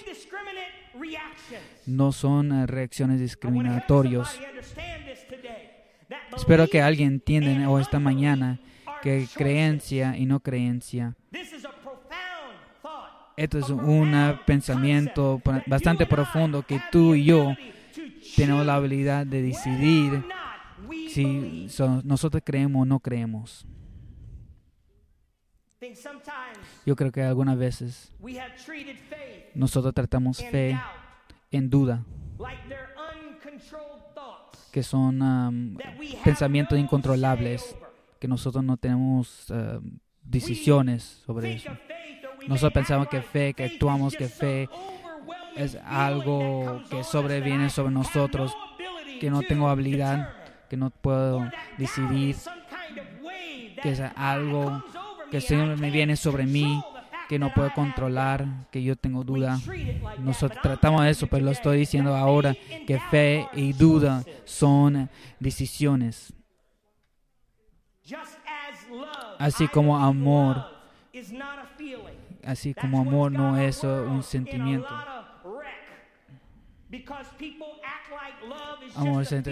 No 1.86 2.12
son 2.12 2.52
uh, 2.52 2.66
reacciones 2.66 3.20
discriminatorias. 3.20 4.38
Espero 6.36 6.68
que 6.68 6.80
alguien 6.80 7.14
entienda 7.14 7.68
o 7.68 7.78
esta 7.78 7.98
mañana 7.98 8.58
que 9.02 9.26
creencia 9.34 10.16
y 10.16 10.26
no 10.26 10.40
creencia. 10.40 11.14
Esto 13.36 13.58
es 13.58 13.70
un 13.70 14.38
pensamiento 14.46 15.40
bastante 15.66 16.06
profundo 16.06 16.62
que 16.62 16.80
tú 16.90 17.14
y 17.14 17.24
yo 17.24 17.54
tenemos 18.36 18.64
la 18.66 18.76
habilidad 18.76 19.26
de 19.26 19.42
decidir 19.42 20.24
si 21.08 21.68
nosotros 22.04 22.42
creemos 22.44 22.82
o 22.82 22.84
no 22.84 23.00
creemos. 23.00 23.66
Yo 26.86 26.94
creo 26.96 27.10
que 27.10 27.22
algunas 27.22 27.58
veces 27.58 28.14
nosotros 29.54 29.92
tratamos 29.94 30.38
fe 30.38 30.78
en 31.50 31.68
duda, 31.68 32.04
que 34.70 34.82
son 34.82 35.76
pensamientos 36.24 36.78
incontrolables, 36.78 37.76
que 38.18 38.28
nosotros 38.28 38.64
no 38.64 38.76
tenemos 38.76 39.52
decisiones 40.22 41.22
sobre 41.26 41.54
eso. 41.54 41.70
Nosotros 42.48 42.72
pensamos 42.72 43.08
que 43.08 43.22
fe, 43.22 43.54
que 43.54 43.64
actuamos 43.64 44.16
que 44.16 44.28
fe 44.28 44.68
es 45.56 45.78
algo 45.84 46.82
que 46.90 47.04
sobreviene 47.04 47.70
sobre 47.70 47.92
nosotros, 47.92 48.56
que 49.20 49.30
no 49.30 49.42
tengo 49.42 49.68
habilidad, 49.68 50.34
que 50.68 50.76
no 50.76 50.90
puedo 50.90 51.50
decidir, 51.78 52.36
que 53.82 53.90
es 53.90 54.00
algo 54.16 54.82
que 55.30 55.40
siempre 55.40 55.76
me 55.76 55.90
viene 55.90 56.16
sobre 56.16 56.44
mí, 56.44 56.82
que 57.28 57.38
no 57.38 57.52
puedo 57.52 57.72
controlar, 57.74 58.46
que 58.70 58.82
yo 58.82 58.96
tengo 58.96 59.24
duda. 59.24 59.58
Nosotros 60.18 60.60
tratamos 60.62 61.04
de 61.04 61.10
eso, 61.10 61.26
pero 61.26 61.44
lo 61.44 61.50
estoy 61.50 61.78
diciendo 61.78 62.14
ahora, 62.14 62.54
que 62.86 62.98
fe 63.10 63.48
y 63.54 63.72
duda 63.72 64.24
son 64.44 65.08
decisiones. 65.38 66.32
Así 69.38 69.68
como 69.68 69.96
amor 69.96 70.82
así 72.44 72.74
como 72.74 73.00
amor 73.00 73.32
no 73.32 73.56
es 73.58 73.82
un 73.84 74.22
sentimiento. 74.22 74.88
Amor 78.94 79.24
se, 79.24 79.42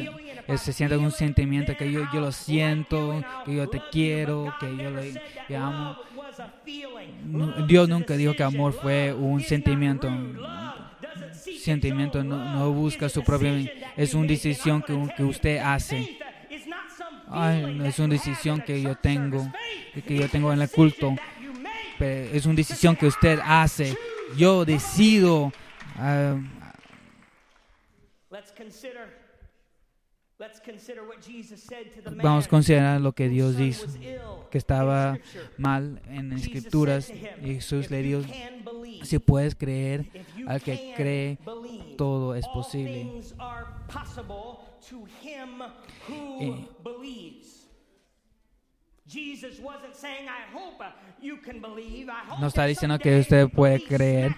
se 0.58 0.72
siente 0.72 0.96
un 0.96 1.10
sentimiento 1.10 1.76
que 1.76 1.90
yo, 1.90 2.02
yo 2.12 2.20
lo 2.20 2.32
siento, 2.32 3.22
que 3.44 3.54
yo 3.54 3.68
te 3.68 3.80
quiero, 3.90 4.54
que 4.60 4.76
yo 4.76 4.90
le 4.90 5.56
amo. 5.56 5.96
Dios 7.66 7.88
nunca 7.88 8.16
dijo 8.16 8.34
que 8.34 8.42
amor 8.42 8.72
fue 8.72 9.12
un 9.12 9.40
sentimiento. 9.40 10.10
Sentimiento 11.58 12.22
no, 12.22 12.52
no 12.54 12.72
busca 12.72 13.08
su 13.08 13.22
propia. 13.22 13.52
Es 13.96 14.14
una 14.14 14.26
decisión 14.26 14.82
que, 14.82 15.08
que 15.16 15.24
usted 15.24 15.58
hace. 15.58 16.18
Ay, 17.28 17.80
es 17.84 17.98
una 17.98 18.08
decisión 18.08 18.60
que 18.60 18.82
yo 18.82 18.96
tengo, 18.96 19.50
que 20.06 20.16
yo 20.16 20.28
tengo 20.28 20.52
en 20.52 20.62
el 20.62 20.70
culto 20.70 21.14
es 22.04 22.46
una 22.46 22.54
decisión 22.54 22.96
que 22.96 23.06
usted 23.06 23.38
hace. 23.44 23.96
Yo 24.36 24.64
decido. 24.64 25.52
Uh, 25.96 26.40
Vamos 32.22 32.46
a 32.46 32.48
considerar 32.48 33.00
lo 33.00 33.12
que 33.12 33.28
Dios 33.28 33.56
dijo, 33.56 33.84
que 34.50 34.56
estaba 34.56 35.18
mal 35.58 36.00
en 36.06 36.32
escrituras. 36.32 37.10
Y 37.10 37.54
Jesús 37.56 37.90
le 37.90 38.02
dijo, 38.02 38.22
si 39.02 39.18
puedes 39.18 39.54
creer, 39.54 40.08
al 40.46 40.62
que 40.62 40.94
cree, 40.96 41.38
todo 41.98 42.34
es 42.34 42.46
posible. 42.48 43.20
Eh, 46.40 46.68
no 52.40 52.46
está 52.46 52.66
diciendo 52.66 52.98
que 52.98 53.20
usted 53.20 53.48
puede 53.48 53.82
creer, 53.82 54.34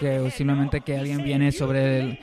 que 0.00 0.30
simplemente 0.30 0.80
que 0.80 0.96
alguien 0.96 1.22
viene 1.22 1.52
sobre 1.52 2.00
él. 2.00 2.18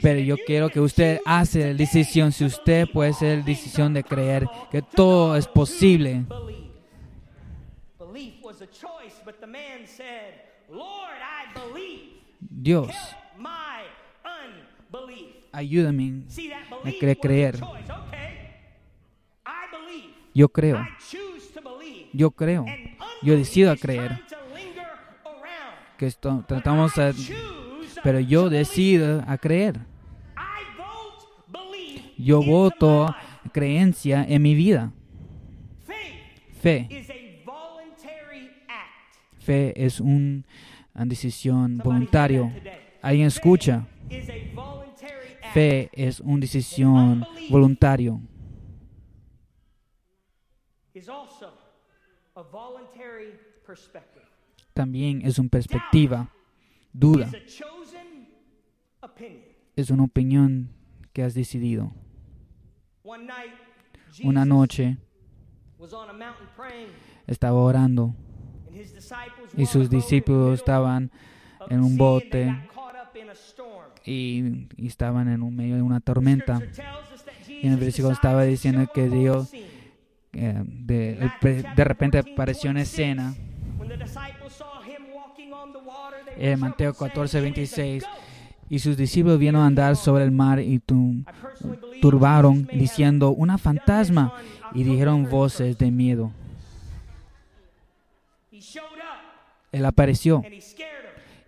Pero 0.00 0.20
yo 0.20 0.36
quiero 0.46 0.70
que 0.70 0.80
usted 0.80 1.20
hace 1.24 1.72
la 1.72 1.74
decisión, 1.74 2.32
si 2.32 2.44
usted 2.44 2.88
puede 2.90 3.10
hacer 3.10 3.38
la 3.38 3.44
decisión 3.44 3.92
de 3.92 4.04
creer 4.04 4.46
que 4.70 4.82
todo 4.82 5.36
es 5.36 5.46
posible. 5.46 6.24
Dios, 12.40 12.94
ayúdame 15.52 16.22
a 16.84 17.14
creer. 17.20 17.58
Yo 20.38 20.48
creo. 20.48 20.86
Yo 22.12 22.30
creo. 22.30 22.64
Yo 23.22 23.36
decido 23.36 23.72
a 23.72 23.76
creer. 23.76 24.20
Que 25.96 26.06
esto, 26.06 26.44
tratamos 26.46 26.96
a, 26.96 27.12
pero 28.04 28.20
yo 28.20 28.48
decido 28.48 29.24
a 29.26 29.36
creer. 29.36 29.80
Yo 32.16 32.40
voto 32.40 33.12
creencia 33.50 34.24
en 34.28 34.42
mi 34.42 34.54
vida. 34.54 34.92
Fe. 36.62 36.88
Fe 39.40 39.72
es 39.74 39.98
una 39.98 40.44
decisión 40.94 41.78
voluntaria. 41.78 42.54
¿Alguien 43.02 43.26
escucha? 43.26 43.88
Fe 45.52 45.90
es 45.94 46.20
una 46.20 46.38
decisión 46.38 47.26
voluntaria 47.50 48.16
también 54.78 55.22
es 55.24 55.40
una 55.40 55.48
perspectiva, 55.48 56.32
duda. 56.92 57.28
Es 59.74 59.90
una 59.90 60.04
opinión 60.04 60.70
que 61.12 61.24
has 61.24 61.34
decidido. 61.34 61.92
Una 64.22 64.44
noche 64.44 64.98
estaba 67.26 67.58
orando 67.58 68.14
y 69.56 69.66
sus 69.66 69.90
discípulos 69.90 70.60
estaban 70.60 71.10
en 71.68 71.82
un 71.82 71.96
bote 71.96 72.68
y, 74.04 74.68
estaban 74.86 75.28
en 75.28 75.42
un 75.42 75.56
medio 75.56 75.74
de 75.74 75.82
una 75.82 75.98
tormenta. 75.98 76.60
Y 77.48 77.66
en 77.66 77.72
el 77.72 77.80
versículo 77.80 78.12
estaba 78.12 78.44
diciendo 78.44 78.88
que 78.94 79.08
Dios 79.08 79.52
eh, 80.32 80.62
de, 80.64 81.30
de 81.74 81.84
repente 81.84 82.18
apareció 82.18 82.70
una 82.70 82.82
escena 82.82 83.34
en 86.36 86.60
Mateo 86.60 86.94
14, 86.94 87.40
26 87.40 88.04
y 88.70 88.78
sus 88.78 88.96
discípulos 88.96 89.38
vieron 89.38 89.62
andar 89.62 89.96
sobre 89.96 90.24
el 90.24 90.30
mar 90.30 90.60
y 90.60 90.80
turbaron 92.00 92.66
diciendo 92.66 93.30
una 93.30 93.58
fantasma 93.58 94.34
y 94.74 94.84
dijeron 94.84 95.28
voces 95.28 95.78
de 95.78 95.90
miedo. 95.90 96.30
Él 99.72 99.84
apareció 99.84 100.42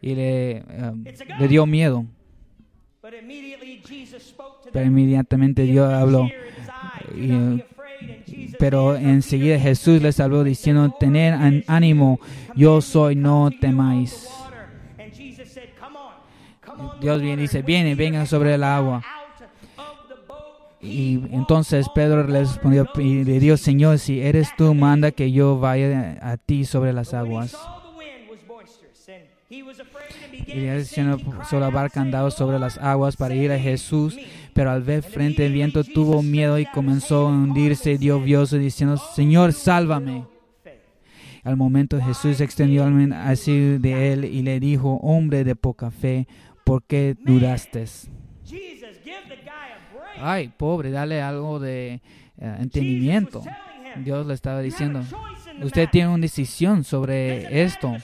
y 0.00 0.14
le, 0.14 0.56
eh, 0.58 0.92
le 1.38 1.48
dio 1.48 1.66
miedo. 1.66 2.06
Pero 4.72 4.86
inmediatamente 4.86 5.62
Dios 5.62 5.92
habló 5.92 6.28
y 7.14 7.62
pero 8.58 8.96
enseguida 8.96 9.58
Jesús 9.58 10.02
les 10.02 10.20
habló 10.20 10.44
diciendo, 10.44 10.94
tener 10.98 11.62
ánimo, 11.66 12.20
yo 12.54 12.80
soy, 12.80 13.16
no 13.16 13.50
temáis. 13.50 14.28
Dios 17.00 17.20
viene 17.20 17.42
dice, 17.42 17.62
viene, 17.62 17.94
vengan 17.94 18.26
sobre 18.26 18.54
el 18.54 18.64
agua. 18.64 19.02
Y 20.82 21.20
entonces 21.32 21.86
Pedro 21.94 22.26
le 22.26 22.40
respondió 22.40 22.88
y 22.96 23.24
le 23.24 23.38
dijo, 23.38 23.56
Señor, 23.56 23.98
si 23.98 24.20
eres 24.20 24.48
tú, 24.56 24.74
manda 24.74 25.10
que 25.10 25.30
yo 25.30 25.58
vaya 25.58 26.18
a 26.22 26.36
ti 26.38 26.64
sobre 26.64 26.92
las 26.92 27.12
aguas. 27.12 27.56
Y 29.50 30.52
él 30.52 30.78
diciendo 30.78 31.18
sobre 31.48 31.64
la 31.64 31.70
barca 31.70 32.00
andaba 32.00 32.30
sobre 32.30 32.60
las 32.60 32.78
aguas 32.78 33.16
para 33.16 33.34
ir 33.34 33.50
a 33.50 33.58
Jesús, 33.58 34.16
pero 34.54 34.70
al 34.70 34.82
ver 34.82 35.02
frente 35.02 35.44
el 35.44 35.52
viento 35.52 35.82
tuvo 35.82 36.22
miedo 36.22 36.56
y 36.56 36.66
comenzó 36.66 37.26
a 37.26 37.32
hundirse, 37.32 37.98
dio 37.98 38.20
vioso 38.20 38.58
diciendo, 38.58 38.96
Señor, 38.96 39.52
sálvame. 39.52 40.24
Al 41.42 41.56
momento 41.56 42.00
Jesús 42.00 42.40
extendió 42.40 42.86
así 43.14 43.78
de 43.78 44.12
él 44.12 44.24
y 44.24 44.42
le 44.42 44.60
dijo, 44.60 45.00
hombre 45.02 45.42
de 45.42 45.56
poca 45.56 45.90
fe, 45.90 46.28
¿por 46.62 46.84
qué 46.84 47.16
dudaste? 47.18 47.86
Ay, 50.18 50.52
pobre, 50.56 50.92
dale 50.92 51.22
algo 51.22 51.58
de 51.58 51.94
eh, 51.94 52.00
entendimiento. 52.60 53.42
Dios 53.96 54.26
le 54.28 54.34
estaba 54.34 54.60
diciendo, 54.60 55.02
usted 55.60 55.88
tiene 55.90 56.08
una 56.08 56.22
decisión 56.22 56.84
sobre 56.84 57.62
esto. 57.62 57.96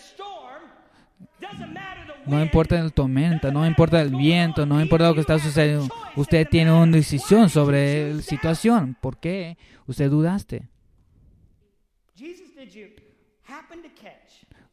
No 2.27 2.42
importa 2.42 2.79
el 2.79 2.92
tormenta, 2.92 3.53
no 3.53 3.64
importa 3.64 4.03
el 4.03 4.11
viento, 4.11 4.66
no 4.66 4.81
importa 4.81 5.09
lo 5.09 5.14
que 5.14 5.20
está 5.20 5.38
sucediendo. 5.38 5.88
Usted 6.16 6.46
tiene 6.49 6.72
una 6.72 6.90
decisión 6.90 7.49
sobre 7.49 8.14
la 8.14 8.22
situación. 8.22 8.96
¿Por 9.01 9.18
qué 9.18 9.57
usted 9.87 10.11
dudaste? 10.11 10.68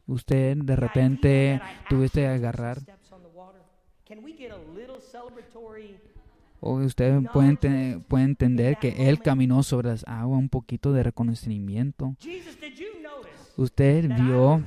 Usted 0.06 0.56
de 0.56 0.76
repente 0.76 1.60
tuviste 1.88 2.22
que 2.22 2.26
agarrar. 2.26 2.78
O 6.60 6.74
usted 6.76 7.20
puede, 7.32 8.00
puede 8.08 8.24
entender 8.24 8.78
que 8.78 9.08
Él 9.08 9.20
caminó 9.20 9.62
sobre 9.62 9.90
las 9.90 10.04
aguas 10.08 10.38
un 10.38 10.48
poquito 10.48 10.92
de 10.92 11.02
reconocimiento. 11.02 12.16
Usted 13.56 14.08
vio 14.08 14.62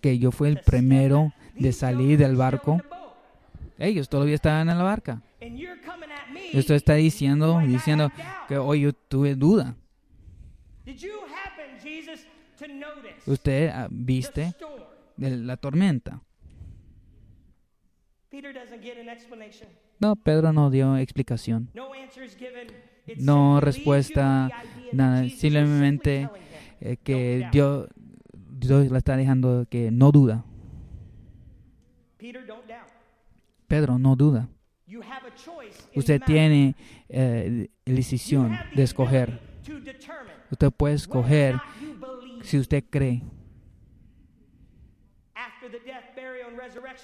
que 0.00 0.18
yo 0.18 0.32
fui 0.32 0.48
el 0.48 0.60
primero 0.60 1.32
de 1.54 1.72
salir 1.72 2.18
del 2.18 2.36
barco. 2.36 2.80
Ellos 3.78 4.08
todavía 4.08 4.34
estaban 4.34 4.68
en 4.68 4.78
la 4.78 4.84
barca. 4.84 5.22
Esto 6.52 6.74
está 6.74 6.94
diciendo, 6.94 7.60
diciendo 7.66 8.10
que 8.48 8.58
hoy 8.58 8.82
yo 8.82 8.92
tuve 8.92 9.34
duda. 9.34 9.74
Usted 13.26 13.68
ah, 13.68 13.88
viste 13.90 14.54
la 15.16 15.56
tormenta. 15.56 16.22
No, 19.98 20.16
Pedro 20.16 20.52
no 20.52 20.70
dio 20.70 20.96
explicación. 20.96 21.70
No 23.16 23.60
respuesta, 23.60 24.50
nada. 24.92 25.28
Simplemente 25.28 26.28
eh, 26.80 26.96
que 27.02 27.48
Dios, 27.52 27.88
Dios 28.62 28.90
la 28.90 28.98
está 28.98 29.16
dejando 29.16 29.66
que 29.68 29.90
no 29.90 30.12
duda. 30.12 30.44
Pedro, 33.66 33.98
no 33.98 34.16
duda. 34.16 34.48
Usted 35.94 36.20
tiene 36.24 36.76
eh, 37.08 37.68
la 37.84 37.94
decisión 37.94 38.56
de 38.74 38.82
escoger. 38.82 39.40
Usted 40.50 40.70
puede 40.70 40.94
escoger 40.94 41.60
si 42.42 42.58
usted 42.58 42.84
cree. 42.88 43.22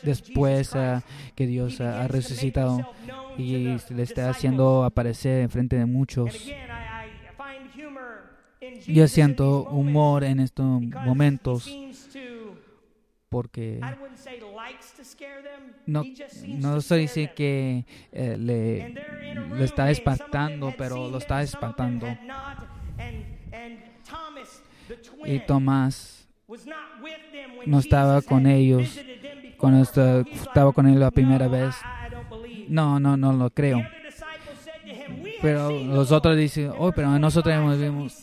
Después 0.03 0.75
uh, 0.75 1.01
que 1.35 1.47
Dios 1.47 1.81
ha 1.81 2.07
resucitado 2.07 2.81
y 3.37 3.79
le 3.91 4.03
está 4.03 4.31
haciendo 4.31 4.85
aparecer 4.85 5.43
en 5.43 5.51
frente 5.51 5.77
de 5.77 5.87
muchos. 5.87 6.49
Yo 8.87 9.09
siento 9.09 9.65
humor 9.65 10.25
en 10.25 10.41
estos 10.41 10.83
momentos 10.83 11.71
porque 13.29 13.81
no, 15.87 16.03
no 16.47 16.77
estoy 16.79 17.01
diciendo 17.01 17.33
que 17.35 17.85
eh, 18.13 18.37
le, 18.39 18.95
le, 19.55 19.65
está 19.65 19.91
espantando, 19.91 20.73
pero 20.77 21.09
lo 21.11 21.19
está 21.19 21.43
espantando. 21.43 22.07
Y 25.25 25.41
Tomás 25.41 26.29
no 27.67 27.79
estaba 27.79 28.23
con 28.23 28.47
ellos 28.47 28.99
cuando 29.59 29.83
estaba 29.83 30.73
con 30.73 30.87
él 30.87 30.99
la 30.99 31.11
primera 31.11 31.49
vez. 31.49 31.75
No, 32.69 32.99
no, 32.99 33.17
no 33.17 33.33
lo 33.33 33.51
creo. 33.51 33.83
Pero 35.43 35.71
los 35.71 36.13
otros 36.13 36.37
dicen, 36.37 36.73
oh, 36.77 36.93
pero 36.93 37.19
nosotros 37.19 37.55
hemos 37.55 38.23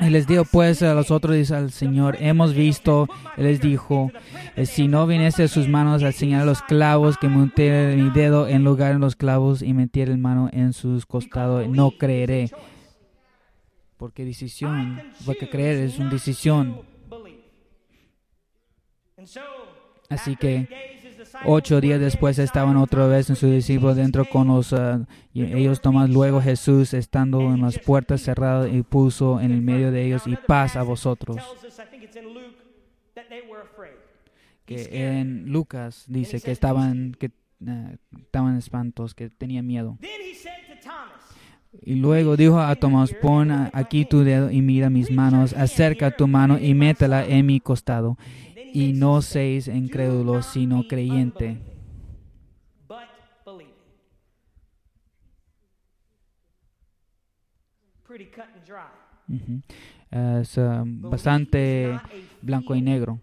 y 0.00 0.10
les 0.10 0.26
dijo 0.26 0.44
pues 0.44 0.82
a 0.82 0.94
los 0.94 1.10
otros, 1.10 1.34
dice 1.34 1.54
al 1.54 1.70
Señor, 1.72 2.16
hemos 2.20 2.54
visto, 2.54 3.08
Él 3.36 3.44
les 3.44 3.60
dijo, 3.60 4.10
eh, 4.56 4.66
si 4.66 4.88
no 4.88 5.06
viniese 5.06 5.44
a 5.44 5.48
sus 5.48 5.68
manos 5.68 6.02
al 6.02 6.12
señalar 6.12 6.46
los 6.46 6.62
clavos, 6.62 7.18
que 7.18 7.28
metiera 7.28 7.94
mi 7.96 8.10
dedo 8.10 8.46
en 8.46 8.64
lugar 8.64 8.94
de 8.94 8.98
los 8.98 9.16
clavos 9.16 9.62
y 9.62 9.74
metiera 9.74 10.12
el 10.12 10.18
mano 10.18 10.48
en 10.52 10.72
sus 10.72 11.06
costados, 11.06 11.68
no 11.68 11.92
creeré. 11.92 12.50
Porque 13.96 14.24
decisión, 14.24 15.02
porque 15.26 15.48
creer 15.48 15.78
es 15.78 15.98
una 15.98 16.10
decisión. 16.10 16.82
Así 20.08 20.36
que 20.36 20.68
Ocho 21.44 21.80
días 21.80 22.00
después 22.00 22.38
estaban 22.38 22.76
otra 22.76 23.06
vez 23.06 23.30
en 23.30 23.36
su 23.36 23.50
discípulos 23.50 23.96
dentro 23.96 24.24
con 24.24 24.48
los 24.48 24.72
uh, 24.72 25.06
y 25.32 25.44
ellos 25.44 25.80
toman 25.80 26.12
luego 26.12 26.40
Jesús 26.40 26.94
estando 26.94 27.40
en 27.40 27.60
las 27.60 27.78
puertas 27.78 28.22
cerradas 28.22 28.72
y 28.72 28.82
puso 28.82 29.40
en 29.40 29.52
el 29.52 29.62
medio 29.62 29.90
de 29.90 30.04
ellos 30.04 30.22
y 30.26 30.36
paz 30.36 30.76
a 30.76 30.82
vosotros. 30.82 31.36
Que 34.64 34.88
en 34.92 35.50
Lucas 35.50 36.04
dice 36.08 36.40
que 36.40 36.50
estaban 36.50 37.12
que 37.18 37.30
uh, 37.60 38.18
estaban 38.18 38.56
espantos, 38.56 39.14
que 39.14 39.30
tenían 39.30 39.66
miedo. 39.66 39.96
Y 41.82 41.96
luego 41.96 42.36
dijo 42.36 42.58
a 42.58 42.74
Tomás, 42.76 43.12
pon 43.20 43.50
aquí 43.50 44.04
tu 44.04 44.24
dedo 44.24 44.50
y 44.50 44.62
mira 44.62 44.90
mis 44.90 45.10
manos, 45.10 45.52
acerca 45.52 46.10
tu 46.10 46.26
mano 46.26 46.58
y 46.58 46.74
métela 46.74 47.26
en 47.26 47.46
mi 47.46 47.60
costado 47.60 48.16
y 48.72 48.92
no 48.92 49.22
seis 49.22 49.68
incrédulos, 49.68 50.46
sino 50.46 50.86
creyente. 50.86 51.58
Es 60.10 60.56
um, 60.56 61.02
bastante 61.02 61.98
blanco 62.40 62.74
y 62.74 62.80
negro. 62.82 63.20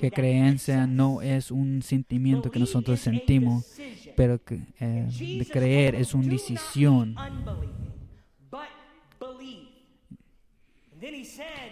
Que 0.00 0.10
creencia 0.10 0.86
no 0.86 1.20
es 1.20 1.50
un 1.50 1.82
sentimiento 1.82 2.50
que 2.50 2.58
nosotros 2.58 3.00
sentimos, 3.00 3.78
pero 4.16 4.42
que, 4.42 4.60
eh, 4.80 5.06
de 5.38 5.46
creer 5.46 5.94
es 5.94 6.14
una 6.14 6.28
decisión. 6.28 7.16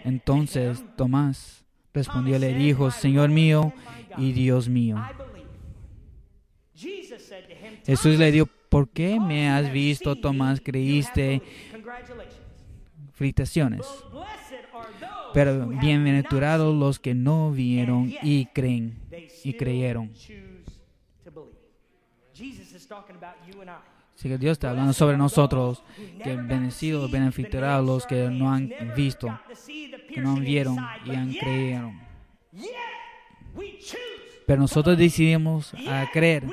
Entonces 0.04 0.84
Tomás 0.96 1.64
respondió, 1.92 2.38
le 2.38 2.54
dijo, 2.54 2.90
Señor 2.90 3.30
mío 3.30 3.72
y 4.16 4.32
Dios 4.32 4.68
mío. 4.68 5.02
Jesús 7.86 8.18
le 8.18 8.32
dijo, 8.32 8.46
¿por 8.68 8.88
qué 8.88 9.20
me 9.20 9.48
has 9.48 9.70
visto, 9.72 10.16
Tomás? 10.16 10.60
Creíste 10.60 11.42
fritaciones. 13.12 13.86
Pero 15.32 15.66
bienaventurados 15.66 16.74
los 16.74 16.98
que 16.98 17.14
no 17.14 17.50
vieron 17.50 18.12
y 18.22 18.46
creen 18.46 19.00
y 19.42 19.54
creyeron. 19.54 20.12
Así 24.16 24.28
que 24.28 24.38
Dios 24.38 24.52
está 24.52 24.70
hablando 24.70 24.92
sobre 24.92 25.16
nosotros, 25.16 25.82
que 26.22 26.36
bendecidos, 26.36 27.10
beneficiados 27.10 27.84
los 27.84 28.06
que 28.06 28.28
no 28.30 28.52
han 28.52 28.70
visto, 28.96 29.38
que 30.08 30.20
no 30.20 30.36
vieron 30.36 30.78
y 31.04 31.10
han 31.10 31.32
creído. 31.34 31.92
Pero 34.46 34.60
nosotros 34.60 34.96
decidimos 34.96 35.72
creer. 36.12 36.44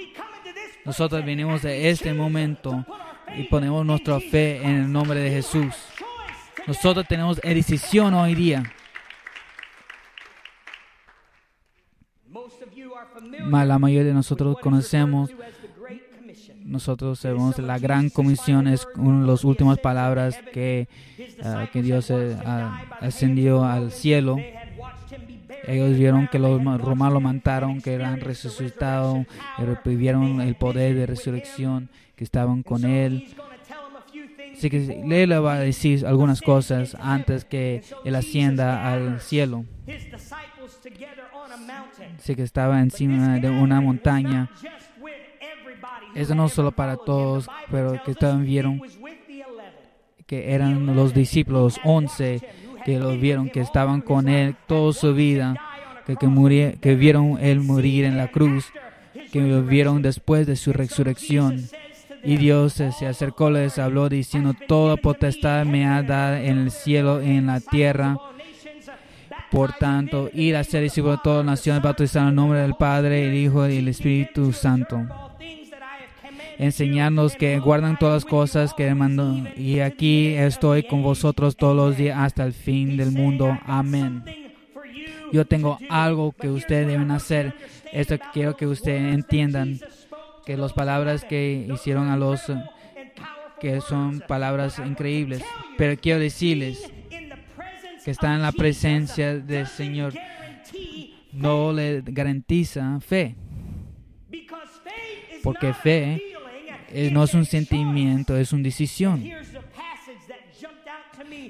Nosotros 0.86 1.24
venimos 1.24 1.62
de 1.62 1.89
este 1.89 2.13
momento 2.13 2.86
y 3.38 3.43
ponemos 3.43 3.86
nuestra 3.86 4.19
fe 4.19 4.58
en 4.58 4.76
el 4.78 4.91
nombre 4.91 5.19
de 5.19 5.30
Jesús. 5.30 5.76
Nosotros 6.65 7.06
tenemos 7.08 7.39
decisión 7.41 8.13
hoy 8.13 8.36
día. 8.36 8.63
la 13.50 13.80
mayoría 13.80 14.08
de 14.08 14.13
nosotros 14.13 14.58
conocemos 14.62 15.32
nosotros 16.72 17.20
sabemos 17.20 17.60
la 17.60 17.78
gran 17.78 18.10
comisión 18.10 18.66
es 18.66 18.88
una 18.96 19.22
de 19.22 19.28
las 19.28 19.44
últimas 19.44 19.78
palabras 19.78 20.40
que, 20.54 20.88
ah, 21.44 21.68
que 21.72 21.82
Dios 21.82 22.10
eh, 22.10 22.38
ascendió 23.02 23.66
al 23.66 23.92
cielo. 23.92 24.38
Ellos 25.68 25.98
vieron 25.98 26.30
que 26.30 26.40
los 26.40 26.64
romanos 26.82 27.14
lo 27.16 27.20
mataron, 27.20 27.82
que 27.82 27.94
eran 27.94 28.22
resucitados, 28.22 29.28
vieron 29.84 30.40
el 30.40 30.56
poder 30.56 30.96
de 30.96 31.06
resurrección, 31.06 31.90
que 32.16 32.24
estaban 32.24 32.64
con 32.64 32.86
él. 32.86 33.28
Así 34.54 34.70
que 34.70 35.04
le 35.06 35.40
va 35.40 35.56
a 35.56 35.60
decir 35.60 36.06
algunas 36.08 36.42
cosas 36.42 36.96
antes 37.02 37.44
que 37.44 37.84
él 38.06 38.16
ascienda 38.16 38.94
al 38.94 39.20
cielo. 39.20 39.66
Así 42.18 42.36
que 42.36 42.44
estaba 42.44 42.80
encima 42.80 43.40
de 43.40 43.50
una 43.50 43.82
montaña 43.82 44.50
eso 46.15 46.36
no 46.36 46.50
solo 46.50 46.71
para 46.71 46.97
todos, 46.97 47.50
pero 47.69 48.02
que 48.04 48.13
también 48.13 48.45
vieron 48.45 48.82
que 50.32 50.54
eran 50.54 50.95
los 50.95 51.13
discípulos, 51.13 51.78
once, 51.84 52.41
que 52.86 52.97
lo 52.97 53.17
vieron, 53.17 53.50
que 53.50 53.60
estaban 53.60 54.00
con 54.00 54.30
él 54.30 54.56
toda 54.65 54.93
su 54.93 55.13
vida, 55.13 55.56
que, 56.08 56.15
que, 56.15 56.78
que 56.80 56.95
vieron 56.95 57.38
él 57.41 57.60
morir 57.60 58.06
en 58.06 58.15
la 58.15 58.30
cruz, 58.30 58.71
que 59.34 59.41
lo 59.41 59.62
vieron 59.63 60.02
después 60.02 60.47
de 60.47 60.56
su 60.56 60.71
resurrección. 60.71 61.65
Y 62.24 62.38
Dios 62.38 62.71
se 62.71 63.08
acercó, 63.08 63.50
les 63.50 63.78
habló 63.78 64.08
diciendo, 64.08 64.56
toda 64.69 64.95
potestad 64.95 65.65
me 65.65 65.86
ha 65.86 66.02
dado 66.02 66.38
en 66.38 66.60
el 66.60 66.71
cielo 66.71 67.21
y 67.21 67.32
en 67.32 67.47
la 67.47 67.60
tierra. 67.60 68.17
Por 69.52 69.74
tanto, 69.74 70.30
ir 70.34 70.56
a 70.56 70.63
ser 70.63 70.84
discípulos 70.84 71.17
de 71.17 71.24
todas 71.24 71.45
las 71.45 71.58
naciones, 71.58 71.84
bautizar 71.84 72.21
en 72.21 72.30
el 72.30 72.36
nombre 72.36 72.60
del 72.60 72.76
Padre, 72.76 73.28
el 73.28 73.36
Hijo 73.36 73.67
y 73.67 73.80
el 73.80 73.89
Espíritu 73.89 74.54
Santo. 74.54 75.06
Enseñarnos 76.62 77.36
que 77.36 77.58
guardan 77.58 77.97
todas 77.97 78.24
las 78.24 78.26
cosas 78.26 78.76
que 78.76 78.93
mando. 78.93 79.36
Y 79.58 79.80
aquí 79.80 80.28
estoy 80.36 80.84
con 80.84 81.02
vosotros 81.02 81.58
todos 81.58 81.76
los 81.76 81.97
días 81.97 82.19
hasta 82.19 82.43
el 82.43 82.54
fin 82.54 82.97
del 82.97 83.12
mundo. 83.12 83.58
Amén. 83.65 84.24
Yo 85.34 85.43
tengo 85.47 85.80
algo 85.89 86.34
que 86.34 86.52
ustedes 86.52 86.86
deben 86.86 87.10
hacer. 87.10 87.56
Esto 87.91 88.15
quiero 88.32 88.56
que 88.56 88.67
ustedes 88.67 89.12
entiendan 89.12 89.80
que 90.45 90.56
las 90.56 90.71
palabras 90.71 91.26
que 91.26 91.67
hicieron 91.74 92.10
a 92.10 92.15
los 92.15 92.43
que 93.60 93.82
son 93.82 94.19
palabras 94.28 94.78
increíbles, 94.86 95.43
pero 95.80 96.00
quiero 96.00 96.19
decirles 96.19 96.91
que 98.06 98.12
están 98.12 98.36
en 98.36 98.41
la 98.43 98.52
presencia 98.52 99.36
del 99.36 99.65
Señor 99.65 100.13
no 101.32 101.74
le 101.74 102.04
garantiza 102.06 103.00
fe, 103.00 103.36
porque 105.41 105.74
fe 105.74 106.31
no 107.12 107.24
es 107.24 107.34
un 107.34 107.46
sentimiento, 107.46 108.38
es 108.38 108.54
una 108.54 108.64
decisión. 108.64 109.24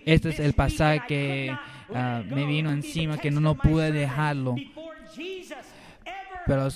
Este 0.06 0.30
es 0.30 0.40
el 0.40 0.54
pasaje 0.54 1.02
que 1.08 1.56
ah, 1.94 2.24
me 2.28 2.46
vino 2.46 2.72
encima, 2.72 3.18
que 3.18 3.32
no, 3.32 3.40
no 3.40 3.56
pude 3.56 3.92
dejarlo. 3.92 4.56
Pero 6.46 6.68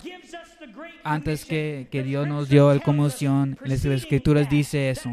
antes 1.04 1.46
que, 1.46 1.88
que 1.92 2.04
Dios 2.04 2.28
nos 2.28 2.50
dio 2.50 2.72
el 2.72 2.82
conmoción, 2.82 3.58
las 3.64 3.84
escrituras 3.86 4.50
dice 4.50 4.90
eso. 4.90 5.10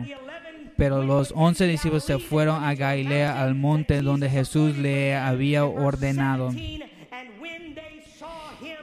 Pero 0.77 1.03
los 1.03 1.33
once 1.37 1.67
discípulos 1.67 2.05
se 2.05 2.19
fueron 2.19 2.65
a 2.65 2.75
Galilea, 2.75 3.43
al 3.43 3.55
monte 3.55 4.03
donde 4.03 4.29
Jesús 4.29 4.77
le 4.79 5.15
había 5.15 5.65
ordenado. 5.65 6.51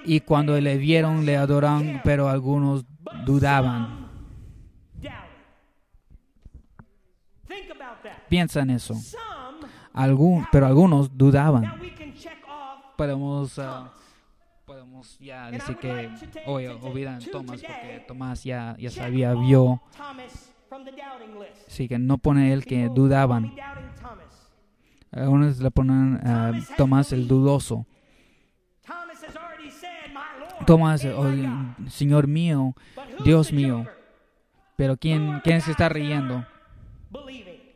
Y 0.05 0.21
cuando 0.21 0.59
le 0.59 0.77
vieron, 0.77 1.25
le 1.25 1.35
adoraron, 1.37 2.01
pero 2.03 2.29
algunos 2.29 2.85
dudaban. 3.25 4.08
Piensa 8.27 8.61
en 8.61 8.71
eso. 8.71 8.95
Pero 10.51 10.65
algunos 10.65 11.17
dudaban. 11.17 11.79
Podemos 12.95 13.57
ah, 13.59 13.93
ya 15.19 15.49
decir 15.51 15.77
que 15.77 16.11
hoy 16.45 16.67
olvidan 16.67 17.19
Tomás 17.31 17.61
porque 17.61 18.05
Tomás 18.07 18.43
ya, 18.43 18.75
ya 18.77 18.91
sabía, 18.91 19.33
vio. 19.33 19.81
Sí, 21.67 21.87
que 21.87 21.97
no 21.97 22.17
pone 22.17 22.53
el 22.53 22.65
que 22.65 22.89
dudaban. 22.89 23.53
Algunos 25.11 25.59
le 25.59 25.71
ponen 25.71 26.19
a 26.23 26.51
Tomás 26.77 27.11
el 27.13 27.27
dudoso. 27.27 27.85
Tomás, 30.65 31.03
oh, 31.05 31.31
Señor 31.87 32.27
mío, 32.27 32.75
Dios 33.23 33.51
mío. 33.51 33.87
Pero 34.75 34.97
¿quién, 34.97 35.41
quién 35.43 35.61
se 35.61 35.71
está 35.71 35.89
riendo? 35.89 36.45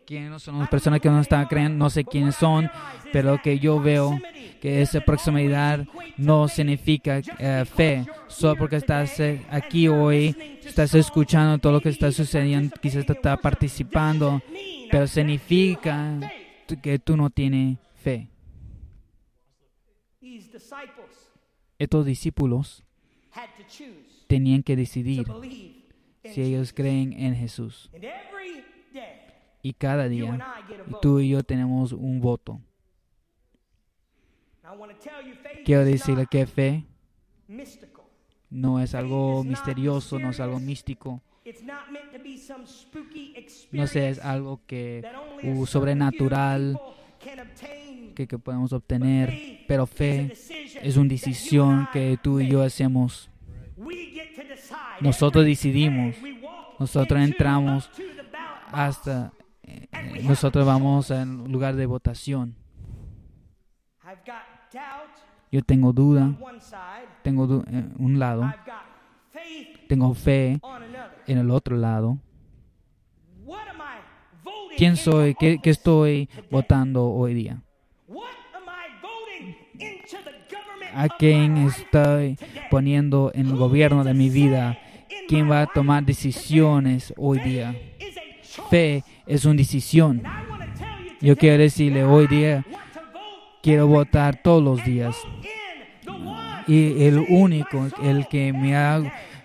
Quiénes 0.05 0.43
son 0.43 0.59
las 0.59 0.69
personas 0.69 0.99
que 0.99 1.09
no 1.09 1.19
están 1.19 1.45
creyendo, 1.45 1.77
no 1.77 1.89
sé 1.89 2.03
quiénes 2.03 2.35
son, 2.35 2.69
pero 3.11 3.41
que 3.41 3.59
yo 3.59 3.79
veo 3.79 4.19
que 4.61 4.81
esa 4.81 5.01
proximidad 5.01 5.85
no 6.17 6.47
significa 6.47 7.21
eh, 7.39 7.65
fe, 7.65 8.05
solo 8.27 8.55
porque 8.55 8.77
estás 8.77 9.19
eh, 9.19 9.45
aquí 9.49 9.87
hoy, 9.87 10.35
estás 10.63 10.93
escuchando 10.93 11.57
todo 11.57 11.73
lo 11.73 11.81
que 11.81 11.89
está 11.89 12.11
sucediendo, 12.11 12.75
quizás 12.81 13.07
estás 13.07 13.39
participando, 13.39 14.41
pero 14.91 15.07
significa 15.07 16.19
que 16.81 16.99
tú 16.99 17.17
no 17.17 17.29
tienes 17.29 17.77
fe. 17.95 18.29
Estos 21.77 22.05
discípulos 22.05 22.83
tenían 24.27 24.63
que 24.63 24.75
decidir 24.75 25.25
si 26.23 26.41
ellos 26.41 26.71
creen 26.73 27.13
en 27.13 27.35
Jesús. 27.35 27.89
Y 29.65 29.73
cada 29.73 30.09
día 30.09 30.37
tú 31.01 31.19
y 31.19 31.29
yo 31.29 31.41
tenemos 31.41 31.93
un 31.93 32.19
voto. 32.19 32.59
Quiero 35.63 35.85
decirle 35.85 36.27
que 36.29 36.45
fe 36.45 36.83
no 38.49 38.81
es 38.81 38.93
algo 38.93 39.43
misterioso, 39.45 40.19
no 40.19 40.31
es 40.31 40.39
algo 40.41 40.59
místico. 40.59 41.21
No 43.71 43.87
sé, 43.87 44.09
es 44.09 44.19
algo 44.19 44.59
que 44.67 45.03
uh, 45.43 45.65
sobrenatural 45.65 46.77
que, 48.15 48.27
que 48.27 48.37
podemos 48.37 48.73
obtener, 48.73 49.63
pero 49.65 49.87
fe 49.87 50.33
es 50.81 50.97
una 50.97 51.09
decisión 51.09 51.87
que 51.93 52.17
tú 52.21 52.41
y 52.41 52.49
yo 52.49 52.61
hacemos. 52.61 53.29
Nosotros 54.99 55.45
decidimos, 55.45 56.15
nosotros 56.79 57.21
entramos 57.21 57.89
hasta 58.71 59.31
nosotros 60.23 60.65
vamos 60.65 61.11
en 61.11 61.51
lugar 61.51 61.75
de 61.75 61.85
votación. 61.85 62.55
Yo 65.51 65.61
tengo 65.61 65.93
duda, 65.93 66.35
tengo 67.21 67.63
en 67.67 67.77
eh, 67.77 67.93
un 67.99 68.19
lado, 68.19 68.51
tengo 69.87 70.13
fe 70.13 70.59
en 71.27 71.37
el 71.37 71.51
otro 71.51 71.77
lado. 71.77 72.17
¿Quién 74.77 74.97
soy? 74.97 75.35
¿Qué, 75.35 75.59
qué 75.61 75.69
estoy 75.69 76.29
votando 76.49 77.05
hoy 77.05 77.35
día? 77.35 77.61
¿A 80.95 81.09
quién 81.09 81.57
estoy 81.57 82.37
poniendo 82.69 83.31
en 83.33 83.47
el 83.47 83.55
gobierno 83.55 84.03
de 84.03 84.13
mi 84.13 84.29
vida? 84.29 84.77
¿Quién 85.27 85.49
va 85.49 85.61
a 85.61 85.67
tomar 85.67 86.03
decisiones 86.03 87.13
hoy 87.17 87.39
día? 87.39 87.75
Fe 88.69 89.03
es 89.25 89.45
una 89.45 89.55
decisión. 89.55 90.21
Yo 91.21 91.37
quiero 91.37 91.57
decirle 91.57 92.03
hoy 92.03 92.27
día, 92.27 92.65
quiero 93.61 93.87
votar 93.87 94.41
todos 94.41 94.61
los 94.61 94.83
días. 94.83 95.15
Y 96.67 97.05
el 97.05 97.19
único, 97.29 97.87
el 98.01 98.27
que 98.27 98.53
me 98.53 98.75
ha 98.75 99.01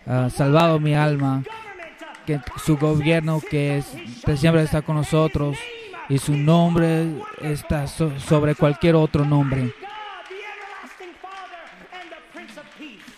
ah, 0.07 0.29
salvado 0.31 0.79
mi 0.81 0.95
alma, 0.95 1.43
que 2.27 2.41
su 2.65 2.77
gobierno 2.77 3.41
que, 3.41 3.83
siempre 4.37 4.63
está 4.63 4.83
con 4.83 4.97
nosotros 4.97 5.57
y 6.09 6.19
su 6.19 6.37
nombre 6.37 7.07
está 7.41 7.87
sobre 7.87 8.55
cualquier 8.55 8.95
otro 8.95 9.25
nombre, 9.25 9.73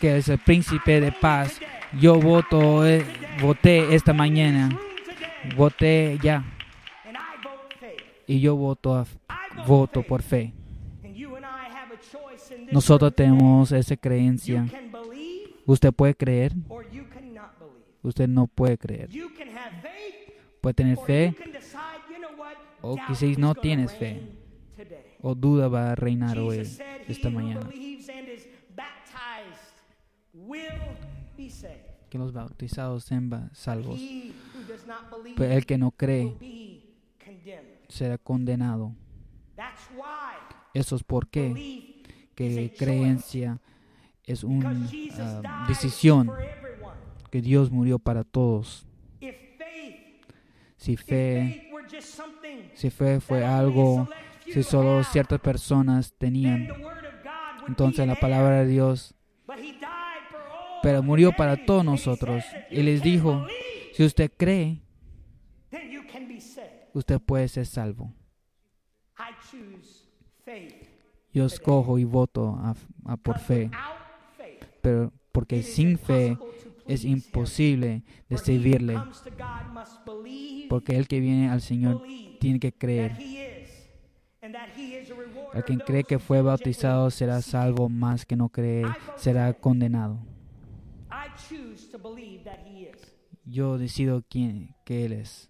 que 0.00 0.18
es 0.18 0.28
el 0.28 0.38
príncipe 0.38 1.00
de 1.00 1.12
paz. 1.12 1.60
Yo 1.98 2.14
voto, 2.14 2.86
eh, 2.86 3.04
voté 3.40 3.94
esta 3.94 4.12
mañana 4.12 4.70
voté 5.56 6.18
ya. 6.22 6.44
Y 8.26 8.40
yo 8.40 8.56
voto, 8.56 9.04
voto 9.66 10.02
por 10.02 10.22
fe. 10.22 10.52
Nosotros 12.72 13.14
tenemos 13.14 13.72
esa 13.72 13.96
creencia. 13.96 14.66
Usted 15.66 15.92
puede 15.92 16.14
creer. 16.14 16.52
Usted 18.02 18.28
no 18.28 18.46
puede 18.46 18.78
creer. 18.78 19.10
Puede 20.60 20.74
tener 20.74 20.96
fe. 20.98 21.34
O 22.82 22.96
quizás 23.06 23.38
no 23.38 23.54
tienes 23.54 23.92
fe. 23.92 24.22
O 25.20 25.34
duda 25.34 25.68
va 25.68 25.92
a 25.92 25.94
reinar 25.94 26.38
hoy, 26.38 26.66
esta 27.06 27.28
mañana 27.28 27.68
que 32.10 32.18
los 32.18 32.32
bautizados 32.32 33.04
sean 33.04 33.50
salvos. 33.54 34.00
Pero 35.36 35.52
el 35.54 35.64
que 35.64 35.78
no 35.78 35.92
cree 35.92 36.36
será 37.88 38.18
condenado. 38.18 38.92
Eso 40.74 40.96
es 40.96 41.02
porque 41.04 42.02
que 42.34 42.74
creencia 42.76 43.60
es 44.24 44.44
una 44.44 44.70
ah, 45.18 45.64
decisión 45.68 46.30
que 47.30 47.40
Dios 47.40 47.70
murió 47.70 47.98
para 47.98 48.24
todos. 48.24 48.86
Si 50.76 50.96
fe, 50.96 51.70
si 52.74 52.90
fe 52.90 53.20
fue 53.20 53.44
algo, 53.44 54.08
si 54.46 54.62
solo 54.62 55.04
ciertas 55.04 55.40
personas 55.40 56.14
tenían, 56.16 56.68
entonces 57.68 58.06
la 58.06 58.14
palabra 58.14 58.60
de 58.60 58.66
Dios 58.66 59.14
pero 60.82 61.02
murió 61.02 61.32
para 61.32 61.64
todos 61.64 61.84
nosotros. 61.84 62.44
Y 62.70 62.82
les 62.82 63.02
dijo, 63.02 63.46
si 63.92 64.04
usted 64.04 64.30
cree, 64.36 64.82
usted 66.92 67.20
puede 67.20 67.48
ser 67.48 67.66
salvo. 67.66 68.12
Yo 71.32 71.46
escojo 71.46 71.98
y 71.98 72.04
voto 72.04 72.58
por 73.22 73.38
fe, 73.38 73.70
pero 74.80 75.12
porque 75.32 75.62
sin 75.62 75.98
fe 75.98 76.36
es 76.88 77.04
imposible 77.04 78.02
de 78.28 78.38
servirle, 78.38 79.00
porque 80.68 80.96
el 80.96 81.06
que 81.06 81.20
viene 81.20 81.48
al 81.48 81.60
Señor 81.60 82.02
tiene 82.40 82.58
que 82.58 82.72
creer. 82.72 83.16
El 85.52 85.64
que 85.64 85.78
cree 85.78 86.04
que 86.04 86.18
fue 86.18 86.42
bautizado 86.42 87.10
será 87.10 87.42
salvo, 87.42 87.88
más 87.88 88.26
que 88.26 88.34
no 88.34 88.48
cree 88.48 88.86
será 89.16 89.52
condenado. 89.52 90.18
Yo 93.44 93.78
decido 93.78 94.24
quién, 94.28 94.74
que 94.84 95.06
Él 95.06 95.12
es. 95.12 95.48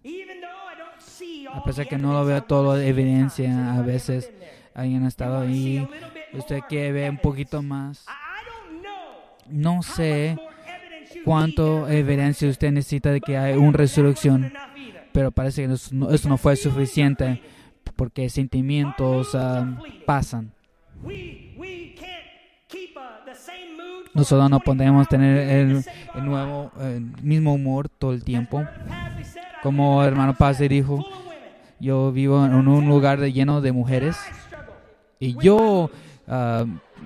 A 1.53 1.63
pesar 1.63 1.87
que 1.87 1.97
no 1.97 2.13
lo 2.13 2.25
veo 2.25 2.41
toda 2.43 2.77
la 2.77 2.85
evidencia, 2.85 3.73
a 3.73 3.81
veces 3.81 4.31
alguien 4.73 5.03
ha 5.03 5.07
estado 5.07 5.39
ahí, 5.39 5.87
usted 6.33 6.59
quiere 6.67 6.91
ver 6.91 7.11
un 7.11 7.17
poquito 7.17 7.61
más. 7.61 8.05
No 9.47 9.83
sé 9.83 10.37
cuánto 11.25 11.89
evidencia 11.89 12.49
usted 12.49 12.71
necesita 12.71 13.11
de 13.11 13.21
que 13.21 13.37
hay 13.37 13.55
una 13.57 13.73
resurrección, 13.73 14.53
pero 15.11 15.31
parece 15.31 15.67
que 15.67 15.73
eso 15.73 16.29
no, 16.29 16.37
fue 16.37 16.55
suficiente 16.55 17.41
porque 17.95 18.29
sentimientos 18.29 19.35
ah, 19.35 19.77
pasan. 20.05 20.53
Nosotros 24.13 24.49
no 24.49 24.59
podemos 24.59 25.07
tener 25.07 25.37
el, 25.49 25.85
nuevo, 26.23 26.71
mismo 27.21 27.53
humor 27.53 27.87
todo 27.89 28.13
el 28.13 28.23
tiempo. 28.23 28.65
Como 29.63 30.03
hermano 30.03 30.35
Paz 30.35 30.59
dijo, 30.59 31.05
yo 31.79 32.11
vivo 32.11 32.45
en 32.45 32.53
un 32.67 32.87
lugar 32.87 33.19
lleno 33.19 33.61
de 33.61 33.71
mujeres 33.71 34.17
y 35.19 35.35
yo 35.41 35.89
ah, 36.27 36.65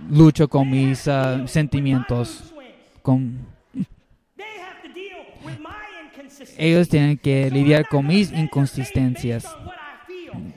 lucho 0.10 0.48
con 0.48 0.70
mis 0.70 1.08
ah, 1.08 1.48
sentimientos. 1.48 2.54
Con, 3.02 3.46
ellos 6.58 6.90
tienen 6.90 7.18
que 7.18 7.52
lidiar 7.52 7.88
con 7.88 8.08
mis 8.08 8.32
inconsistencias. 8.32 9.46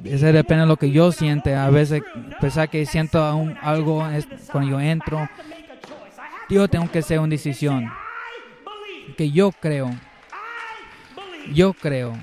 Eso 0.05 0.27
depende 0.27 0.63
de 0.63 0.67
lo 0.67 0.77
que 0.77 0.91
yo 0.91 1.13
siente. 1.13 1.55
A 1.55 1.71
veces, 1.71 2.03
pesar 2.41 2.69
que 2.69 2.87
siento 2.87 3.23
algo 3.61 4.05
cuando 4.51 4.71
yo 4.71 4.81
entro, 4.81 5.29
yo 6.49 6.69
tengo 6.69 6.91
que 6.91 7.01
hacer 7.01 7.19
una 7.19 7.31
decisión. 7.31 7.91
Que 9.17 9.31
yo 9.31 9.53
creo. 9.53 9.91
Yo 11.53 11.73
creo. 11.73 12.17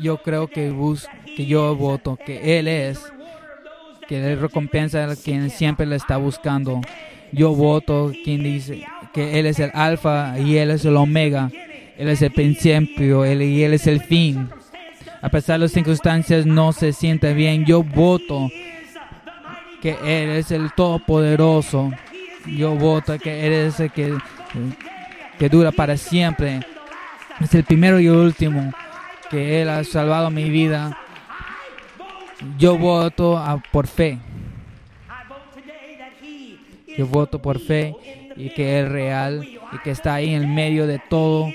Yo 0.00 0.18
creo 0.18 0.48
que, 0.48 0.70
bus, 0.70 1.08
que 1.36 1.46
yo 1.46 1.74
voto, 1.74 2.16
que 2.16 2.58
Él 2.58 2.68
es, 2.68 3.00
que 4.06 4.32
Él 4.32 4.40
recompensa 4.40 5.04
a 5.04 5.16
quien 5.16 5.50
siempre 5.50 5.86
le 5.86 5.96
está 5.96 6.18
buscando. 6.18 6.80
Yo 7.32 7.54
voto 7.54 8.12
quien 8.24 8.42
dice 8.42 8.86
que 9.12 9.38
Él 9.38 9.46
es 9.46 9.58
el 9.58 9.70
alfa 9.74 10.38
y 10.38 10.56
Él 10.58 10.70
es 10.70 10.84
el 10.84 10.96
omega. 10.96 11.50
Él 11.98 12.08
es 12.08 12.22
el 12.22 12.30
principio 12.30 13.24
él, 13.24 13.42
y 13.42 13.64
Él 13.64 13.74
es 13.74 13.88
el 13.88 14.00
fin. 14.00 14.48
A 15.20 15.28
pesar 15.30 15.54
de 15.58 15.64
las 15.64 15.72
circunstancias 15.72 16.46
no 16.46 16.72
se 16.72 16.92
siente 16.92 17.34
bien. 17.34 17.64
Yo 17.64 17.82
voto 17.82 18.48
que 19.80 19.96
Él 20.02 20.30
es 20.30 20.50
el 20.50 20.72
Todopoderoso. 20.72 21.90
Yo 22.46 22.74
voto 22.74 23.18
que 23.18 23.46
Él 23.46 23.52
es 23.52 23.80
el 23.80 23.90
que, 23.90 24.16
que 25.38 25.48
dura 25.48 25.72
para 25.72 25.96
siempre. 25.96 26.60
Es 27.40 27.54
el 27.54 27.64
primero 27.64 28.00
y 28.00 28.08
último. 28.08 28.72
Que 29.30 29.62
Él 29.62 29.68
ha 29.68 29.84
salvado 29.84 30.30
mi 30.30 30.48
vida. 30.48 30.98
Yo 32.58 32.78
voto 32.78 33.42
por 33.70 33.86
fe. 33.86 34.18
Yo 36.96 37.06
voto 37.06 37.40
por 37.40 37.60
fe 37.60 37.94
y 38.36 38.50
que 38.50 38.80
es 38.80 38.88
real 38.88 39.44
y 39.44 39.78
que 39.78 39.90
está 39.90 40.14
ahí 40.14 40.34
en 40.34 40.54
medio 40.54 40.86
de 40.86 40.98
todo. 40.98 41.52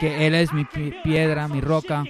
Que 0.00 0.26
Él 0.26 0.34
es 0.34 0.52
mi 0.52 0.64
piedra, 0.64 1.48
mi 1.48 1.60
roca. 1.60 2.04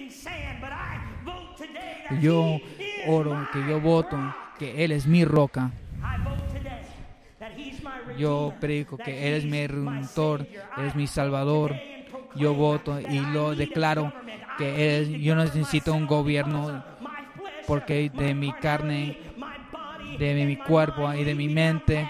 Yo 2.21 2.61
oro, 3.07 3.49
que 3.53 3.61
yo 3.69 3.81
voto, 3.81 4.17
que 4.59 4.85
Él 4.85 4.93
es 4.93 5.07
mi 5.07 5.25
roca. 5.25 5.71
Yo 8.19 8.55
predico 8.61 8.97
que 8.97 9.29
Él 9.29 9.35
es 9.35 9.45
mi 9.45 9.67
redentor, 9.67 10.47
Él 10.77 10.87
es 10.87 10.95
mi 10.95 11.07
salvador. 11.07 11.75
Yo 12.37 12.55
voto 12.55 13.01
y 13.01 13.21
lo 13.21 13.55
declaro 13.55 14.13
que 14.59 14.99
él, 14.99 15.21
yo 15.21 15.35
no 15.35 15.45
necesito 15.45 15.95
un 15.95 16.07
gobierno 16.07 16.83
porque 17.67 18.11
de 18.13 18.35
mi 18.35 18.53
carne, 18.53 19.19
de 20.19 20.45
mi 20.45 20.57
cuerpo 20.57 21.13
y 21.13 21.25
de 21.25 21.35
mi 21.35 21.49
mente, 21.49 22.09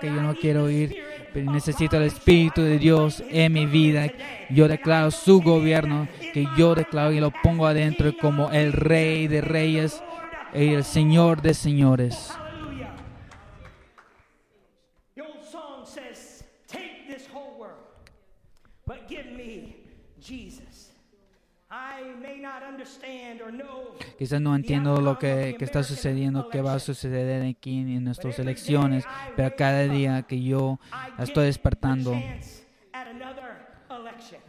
que 0.00 0.06
yo 0.06 0.22
no 0.22 0.34
quiero 0.34 0.70
ir, 0.70 0.96
pero 1.32 1.50
necesito 1.50 1.96
el 1.96 2.04
Espíritu 2.04 2.62
de 2.62 2.78
Dios 2.78 3.22
en 3.30 3.52
mi 3.52 3.66
vida. 3.66 4.06
Yo 4.50 4.68
declaro 4.68 5.10
su 5.10 5.40
gobierno, 5.40 6.08
que 6.32 6.46
yo 6.56 6.74
declaro 6.74 7.12
y 7.12 7.20
lo 7.20 7.30
pongo 7.30 7.66
adentro 7.66 8.16
como 8.16 8.50
el 8.50 8.72
Rey 8.72 9.28
de 9.28 9.40
Reyes 9.40 10.02
y 10.54 10.74
el 10.74 10.84
Señor 10.84 11.42
de 11.42 11.54
Señores. 11.54 12.32
Quizás 24.18 24.40
no 24.40 24.56
entiendo 24.56 25.00
lo 25.00 25.18
que, 25.18 25.56
está 25.60 25.82
sucediendo, 25.82 26.48
qué 26.48 26.60
va 26.60 26.74
a 26.74 26.78
suceder 26.78 27.46
aquí 27.46 27.78
en 27.78 28.04
nuestras 28.04 28.38
elecciones, 28.38 29.04
pero 29.36 29.54
cada 29.56 29.84
día 29.84 30.22
que 30.22 30.42
yo 30.42 30.78
estoy 31.18 31.46
despertando, 31.46 32.14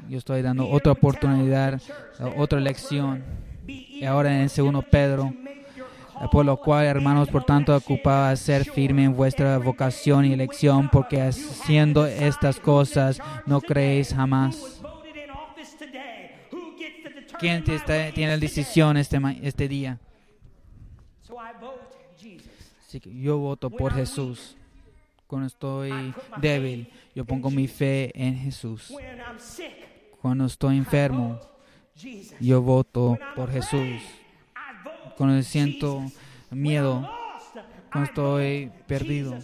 yo 0.08 0.18
estoy 0.18 0.42
dando 0.42 0.68
otra 0.68 0.94
oportunidad, 0.94 1.82
otra 2.38 2.60
elección. 2.60 3.24
Y 3.68 4.04
ahora 4.06 4.42
en 4.42 4.50
segundo 4.50 4.82
Pedro, 4.82 5.32
por 6.32 6.46
lo 6.46 6.58
cual, 6.58 6.86
hermanos, 6.86 7.30
por 7.30 7.44
tanto, 7.44 7.76
ocupad 7.76 8.36
ser 8.36 8.66
firme 8.66 9.06
en 9.06 9.16
vuestra 9.16 9.58
vocación 9.58 10.26
y 10.26 10.34
elección, 10.34 10.90
porque 10.90 11.22
haciendo 11.22 12.06
estas 12.06 12.60
cosas 12.60 13.22
no 13.46 13.62
creéis 13.62 14.14
jamás. 14.14 14.82
¿Quién 17.40 17.64
tiene 17.64 18.28
la 18.28 18.38
decisión 18.38 18.98
este, 18.98 19.18
este 19.42 19.68
día? 19.70 19.98
Yo 23.06 23.38
voto 23.38 23.70
por 23.70 23.94
Jesús. 23.94 24.58
Cuando 25.26 25.48
estoy 25.48 26.14
débil, 26.42 26.92
yo 27.16 27.24
pongo 27.24 27.50
mi 27.50 27.68
fe 27.68 28.12
en 28.16 28.36
Jesús. 28.36 28.92
Cuando 30.22 30.46
estoy 30.46 30.78
enfermo, 30.78 31.40
yo 32.40 32.62
voto 32.62 33.18
por 33.36 33.52
Jesús. 33.52 34.02
Cuando 35.20 35.44
siento 35.44 36.02
miedo, 36.50 37.06
cuando 37.92 38.10
estoy 38.10 38.72
perdido, 38.88 39.36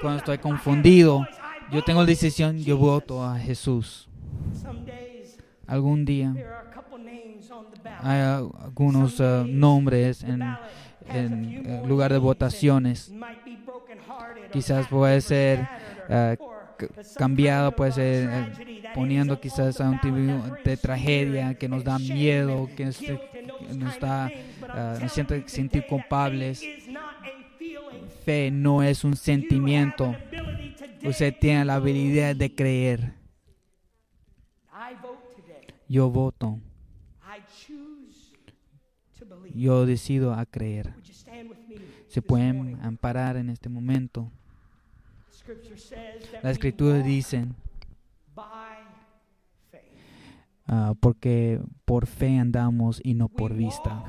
cuando 0.00 0.20
estoy 0.20 0.38
confundido, 0.38 1.26
yo 1.70 1.84
tengo 1.84 2.00
la 2.00 2.06
decisión, 2.06 2.56
yo 2.56 2.78
voto 2.78 3.22
a 3.22 3.38
Jesús. 3.38 4.08
Algún 5.66 6.06
día 6.06 6.34
hay 8.02 8.20
algunos 8.20 9.20
uh, 9.20 9.44
nombres 9.46 10.24
en, 10.24 10.42
en, 11.10 11.86
lugar 11.86 12.10
de 12.10 12.18
votaciones. 12.18 13.12
Quizás 14.50 14.88
puede 14.88 15.20
ser 15.20 15.68
uh, 16.08 16.42
cambiado, 17.16 17.74
puede 17.74 17.92
ser 17.92 18.28
uh, 18.28 18.94
poniendo 18.94 19.40
quizás 19.40 19.80
a 19.80 19.90
un 19.90 20.00
tipo 20.00 20.16
de 20.64 20.76
tragedia 20.76 21.54
que 21.54 21.68
nos 21.68 21.84
da 21.84 21.98
miedo, 21.98 22.68
que 22.76 22.86
nos, 22.86 24.00
da, 24.00 24.30
nos 25.00 25.12
siente 25.12 25.48
sentir 25.48 25.86
culpables. 25.86 26.62
Fe 28.24 28.50
no 28.50 28.82
es 28.82 29.04
un 29.04 29.16
sentimiento. 29.16 30.14
Usted 31.02 31.34
tiene 31.40 31.64
la 31.64 31.76
habilidad 31.76 32.36
de 32.36 32.54
creer. 32.54 33.14
Yo 35.88 36.10
voto 36.10 36.58
yo 39.54 39.86
decido 39.86 40.34
a 40.34 40.46
creer. 40.46 40.94
Se 42.08 42.22
pueden 42.22 42.78
amparar 42.82 43.36
en 43.36 43.50
este 43.50 43.68
momento. 43.68 44.30
La 46.42 46.50
escritura 46.50 46.98
dice, 46.98 47.46
ah, 50.66 50.94
porque 51.00 51.60
por 51.84 52.06
fe 52.06 52.38
andamos 52.38 53.00
y 53.02 53.14
no 53.14 53.28
por 53.28 53.54
vista. 53.54 54.04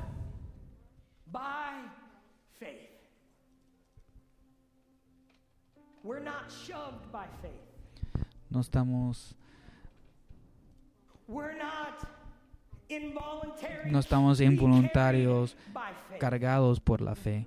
No 8.50 8.60
estamos 8.60 9.36
No 13.90 14.00
estamos 14.00 14.42
involuntarios 14.42 15.56
cargados 16.20 16.80
por 16.80 17.02
la 17.02 17.16
fe. 17.16 17.46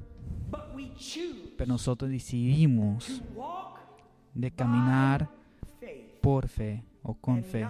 Pero 1.57 1.69
nosotros 1.69 2.11
decidimos 2.11 3.23
de 4.35 4.51
caminar 4.51 5.31
por 6.21 6.49
fe 6.49 6.85
o 7.03 7.15
con 7.15 7.45
fe 7.45 7.67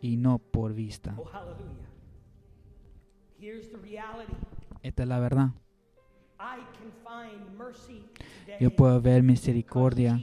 y 0.00 0.16
no 0.16 0.38
por 0.38 0.74
vista. 0.74 1.14
Oh. 1.18 1.30
Esta 4.82 5.02
es 5.02 5.08
la 5.08 5.18
verdad. 5.18 5.50
Yo 8.60 8.70
puedo 8.70 9.00
ver 9.00 9.22
misericordia 9.22 10.20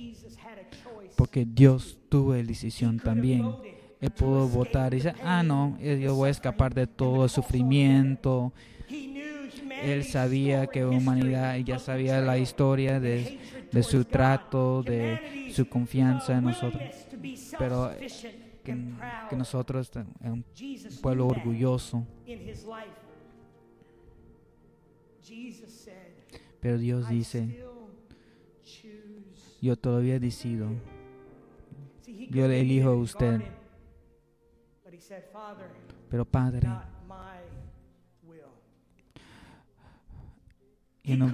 porque 1.16 1.46
Dios 1.46 1.98
tuvo 2.10 2.34
la 2.34 2.44
decisión 2.44 3.00
también. 3.00 3.56
Él 4.00 4.12
pudo 4.12 4.48
votar 4.48 4.94
y 4.94 4.98
decir, 4.98 5.16
ah, 5.24 5.44
no, 5.44 5.80
yo 5.80 6.16
voy 6.16 6.28
a 6.28 6.32
escapar 6.32 6.74
de 6.74 6.88
todo 6.88 7.24
el 7.24 7.30
sufrimiento. 7.30 8.54
Él 9.84 10.04
sabía 10.04 10.68
que 10.68 10.86
humanidad 10.86 11.58
ya 11.58 11.80
sabía 11.80 12.22
la 12.22 12.38
historia 12.38 13.00
de, 13.00 13.40
de 13.72 13.84
su 13.84 14.06
trato, 14.06 14.84
de 14.84 15.50
su 15.52 15.68
confianza 15.68 16.38
en 16.38 16.46
nosotros. 16.46 16.84
Pero 17.58 17.92
Que, 18.64 19.36
nosotros 19.36 19.92
un 20.22 20.46
pueblo 21.02 21.28
orgulloso. 21.28 22.06
Pero 26.62 26.78
Dios 26.78 27.10
dice, 27.10 27.62
yo 29.62 29.76
todavía 29.76 30.18
decido. 30.20 30.70
Yo 32.30 32.48
le 32.48 32.62
elijo 32.62 32.90
a 32.90 32.96
usted. 32.96 33.42
Pero 36.10 36.26
Padre, 36.26 36.70
y 41.04 41.16
no, 41.18 41.32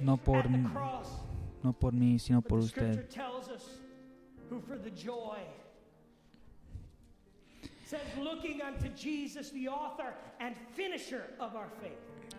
no 0.00 0.16
por 0.16 0.48
no 1.62 1.72
por 1.72 1.92
mí, 1.92 2.18
sino 2.18 2.40
por 2.40 2.60
usted. 2.60 3.06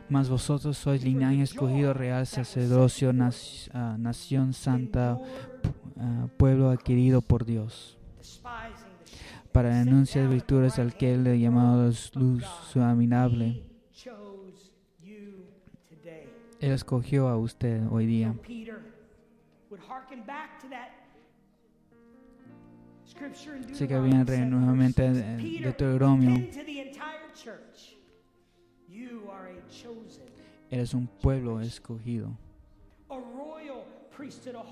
Mas 0.09 0.29
vosotros 0.29 0.77
sois 0.77 1.03
linaje 1.03 1.41
escogido, 1.43 1.93
real 1.93 2.25
sacerdocio, 2.25 3.11
ah, 3.73 3.95
nación 3.99 4.53
santa, 4.53 5.19
ah, 5.97 6.27
pueblo 6.37 6.69
adquirido 6.69 7.21
por 7.21 7.45
Dios, 7.45 7.97
para 9.51 9.83
the 9.83 10.27
virtudes 10.27 10.79
al 10.79 10.95
que 10.95 11.13
él 11.13 11.27
of 11.27 11.39
llamado 11.39 11.91
luz, 12.15 12.43
su 12.71 12.81
God. 12.81 13.66
Él 16.59 16.71
escogió 16.71 17.27
a 17.27 17.37
usted 17.37 17.85
hoy 17.91 18.05
día. 18.05 18.33
Así 23.71 23.87
que 23.87 23.99
viene 23.99 24.25
7, 24.25 24.45
nuevamente 24.45 25.11
de 25.11 25.37
Deuteronomio. 25.59 26.47
Eres 30.69 30.93
un 30.93 31.07
pueblo 31.07 31.61
escogido, 31.61 32.37
a 33.09 33.15
royal 33.15 33.85
priesthood, 34.15 34.55
a 34.55 34.63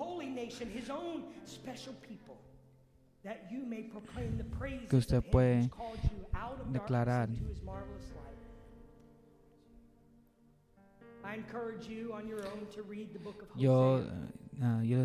Yo, 13.55 14.01
yo 14.84 14.97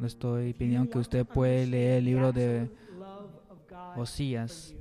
le 0.00 0.06
estoy 0.06 0.52
pidiendo 0.54 0.90
que 0.90 0.98
usted 0.98 1.26
puede 1.26 1.66
leer 1.66 1.98
el 1.98 2.04
libro 2.04 2.32
de 2.32 2.70
Osías. 3.96 4.74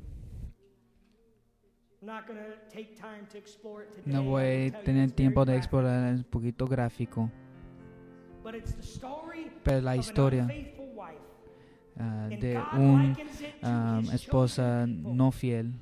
No 4.06 4.24
voy 4.24 4.68
a 4.68 4.84
tener 4.84 5.12
tiempo 5.12 5.43
de 5.43 5.58
explorar, 5.58 6.14
un 6.14 6.24
poquito 6.24 6.68
gráfico, 6.68 7.32
pero 9.64 9.82
la 9.82 9.98
historia 9.98 10.48
ah, 11.98 12.28
de 12.30 12.62
una 12.74 14.02
esposa 14.14 14.86
no 14.88 15.32
fiel 15.32 15.74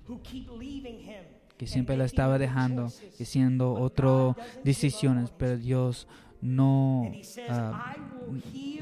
que 1.58 1.68
siempre 1.68 1.98
la 1.98 2.06
estaba 2.06 2.38
dejando, 2.38 2.88
haciendo 3.20 3.74
otras 3.74 4.36
decisiones, 4.64 5.32
pero 5.38 5.58
Dios 5.58 6.08
no, 6.42 7.12
ah, 7.50 7.96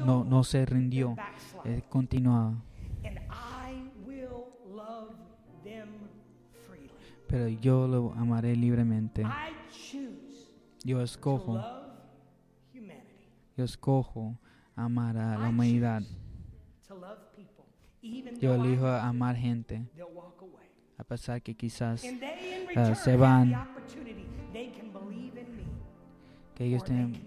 no, 0.04 0.24
no 0.24 0.44
se 0.44 0.66
rindió, 0.66 1.16
eh, 1.64 1.82
continuaba. 1.88 2.54
Pero 7.28 7.48
yo 7.48 7.86
lo 7.88 8.12
amaré 8.14 8.54
libremente. 8.56 9.24
Yo 10.84 11.00
escojo, 11.00 11.62
yo 13.56 13.64
escojo 13.64 14.36
amar 14.74 15.16
a 15.16 15.38
la 15.38 15.48
humanidad. 15.48 16.02
Yo 18.40 18.54
elijo 18.54 18.86
amar 18.86 19.36
gente, 19.36 19.86
a 21.02 21.04
pesar 21.04 21.42
que 21.42 21.56
quizás 21.56 22.04
ah, 22.76 22.94
se 22.94 23.16
van, 23.16 23.68
que 26.54 26.64
ellos 26.64 26.84
tienen, 26.84 27.20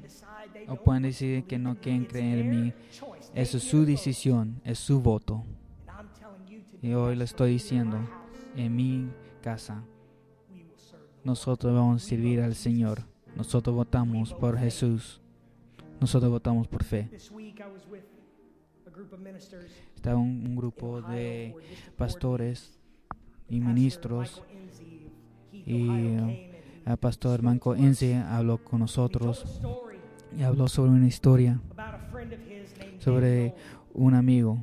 o 0.69 0.77
pueden 0.77 1.03
decidir 1.03 1.43
que 1.43 1.59
no 1.59 1.75
quieren 1.75 2.05
creer 2.05 2.39
en 2.39 2.49
mí. 2.49 2.73
Eso 3.33 3.57
es 3.57 3.63
su 3.63 3.85
decisión, 3.85 4.61
es 4.63 4.79
su 4.79 5.01
voto. 5.01 5.43
Y 6.81 6.93
hoy 6.93 7.17
le 7.17 7.25
estoy 7.25 7.51
diciendo, 7.51 7.99
en 8.55 8.73
mi 8.73 9.09
casa, 9.41 9.83
nosotros 11.25 11.73
vamos 11.73 12.01
a 12.01 12.07
servir 12.07 12.39
al 12.39 12.55
Señor. 12.55 13.03
Nosotros 13.35 13.75
votamos 13.75 14.33
por 14.33 14.57
Jesús. 14.57 15.19
Nosotros 15.99 16.31
votamos 16.31 16.69
por 16.69 16.85
fe. 16.85 17.09
Estaba 19.95 20.15
un, 20.15 20.45
un 20.47 20.55
grupo 20.55 21.01
de 21.01 21.53
pastores 21.97 22.74
y 23.49 23.59
ministros. 23.59 24.43
Y 25.51 25.87
el 26.85 26.97
pastor 26.99 27.41
Manco 27.41 27.75
Enzi 27.75 28.13
habló 28.13 28.63
con 28.63 28.79
nosotros 28.79 29.61
y 30.37 30.43
habló 30.43 30.67
sobre 30.67 30.91
una 30.91 31.07
historia 31.07 31.59
sobre 33.05 33.53
un 33.93 34.15
amigo 34.15 34.57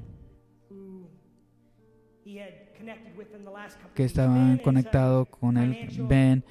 que 3.94 4.04
estaba 4.04 4.58
conectado 4.64 5.26
con 5.26 5.56
él. 5.56 5.88
Ben 6.08 6.44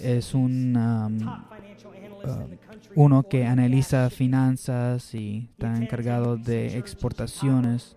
es 0.00 0.34
un 0.34 0.76
um, 0.76 1.28
uh, 1.28 2.56
uno 2.94 3.24
que 3.24 3.44
analiza 3.44 4.08
finanzas 4.10 5.14
y 5.14 5.48
está 5.50 5.76
encargado 5.76 6.36
de 6.36 6.78
exportaciones. 6.78 7.96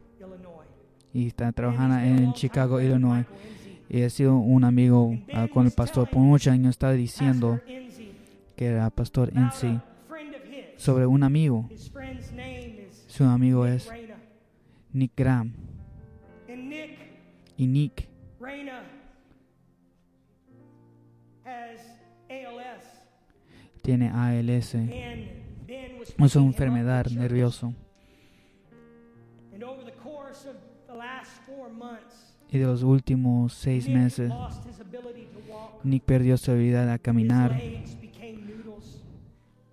Y 1.13 1.27
está 1.27 1.51
trabajando 1.51 1.97
en 1.99 2.33
Chicago, 2.33 2.81
Illinois. 2.81 3.25
Y 3.89 4.03
ha 4.03 4.09
sido 4.09 4.37
un 4.37 4.63
amigo 4.63 5.07
uh, 5.07 5.47
con 5.51 5.65
el 5.65 5.71
pastor 5.71 6.09
por 6.09 6.21
muchos 6.21 6.53
años. 6.53 6.69
Está 6.69 6.91
diciendo 6.91 7.59
que 8.55 8.65
era 8.65 8.89
pastor 8.91 9.31
Enzi 9.35 9.79
sobre 10.77 11.05
un 11.07 11.23
amigo. 11.23 11.67
Su 13.07 13.23
amigo 13.23 13.65
es 13.65 13.89
Nick 14.93 15.13
Graham. 15.15 15.53
Y 17.57 17.67
Nick 17.67 18.07
tiene 23.81 24.09
ALS. 24.09 24.75
Es 24.75 26.35
una 26.35 26.45
enfermedad 26.45 27.07
nerviosa. 27.07 27.73
Y 32.51 32.57
de 32.57 32.65
los 32.65 32.83
últimos 32.83 33.53
seis 33.53 33.87
meses, 33.87 34.31
Nick 35.83 36.03
perdió 36.03 36.37
su 36.37 36.51
habilidad 36.51 36.89
a 36.89 36.97
caminar. 36.97 37.59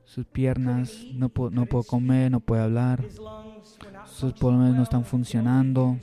Sus 0.04 0.24
piernas 0.26 1.04
no, 1.12 1.28
pu 1.28 1.50
no 1.50 1.66
puede 1.66 1.84
comer, 1.84 2.30
no 2.30 2.40
puede 2.40 2.62
hablar. 2.62 3.04
Sus 4.06 4.32
pulmones 4.32 4.74
no 4.74 4.82
están 4.82 5.04
funcionando. 5.04 5.98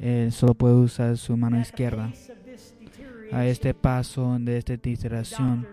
Él 0.00 0.30
solo 0.32 0.54
puede 0.54 0.74
usar 0.74 1.16
su 1.16 1.36
mano 1.36 1.60
izquierda. 1.60 2.12
A 3.32 3.46
este 3.46 3.74
paso 3.74 4.36
de 4.38 4.58
esta 4.58 4.72
deterioración, 4.72 5.66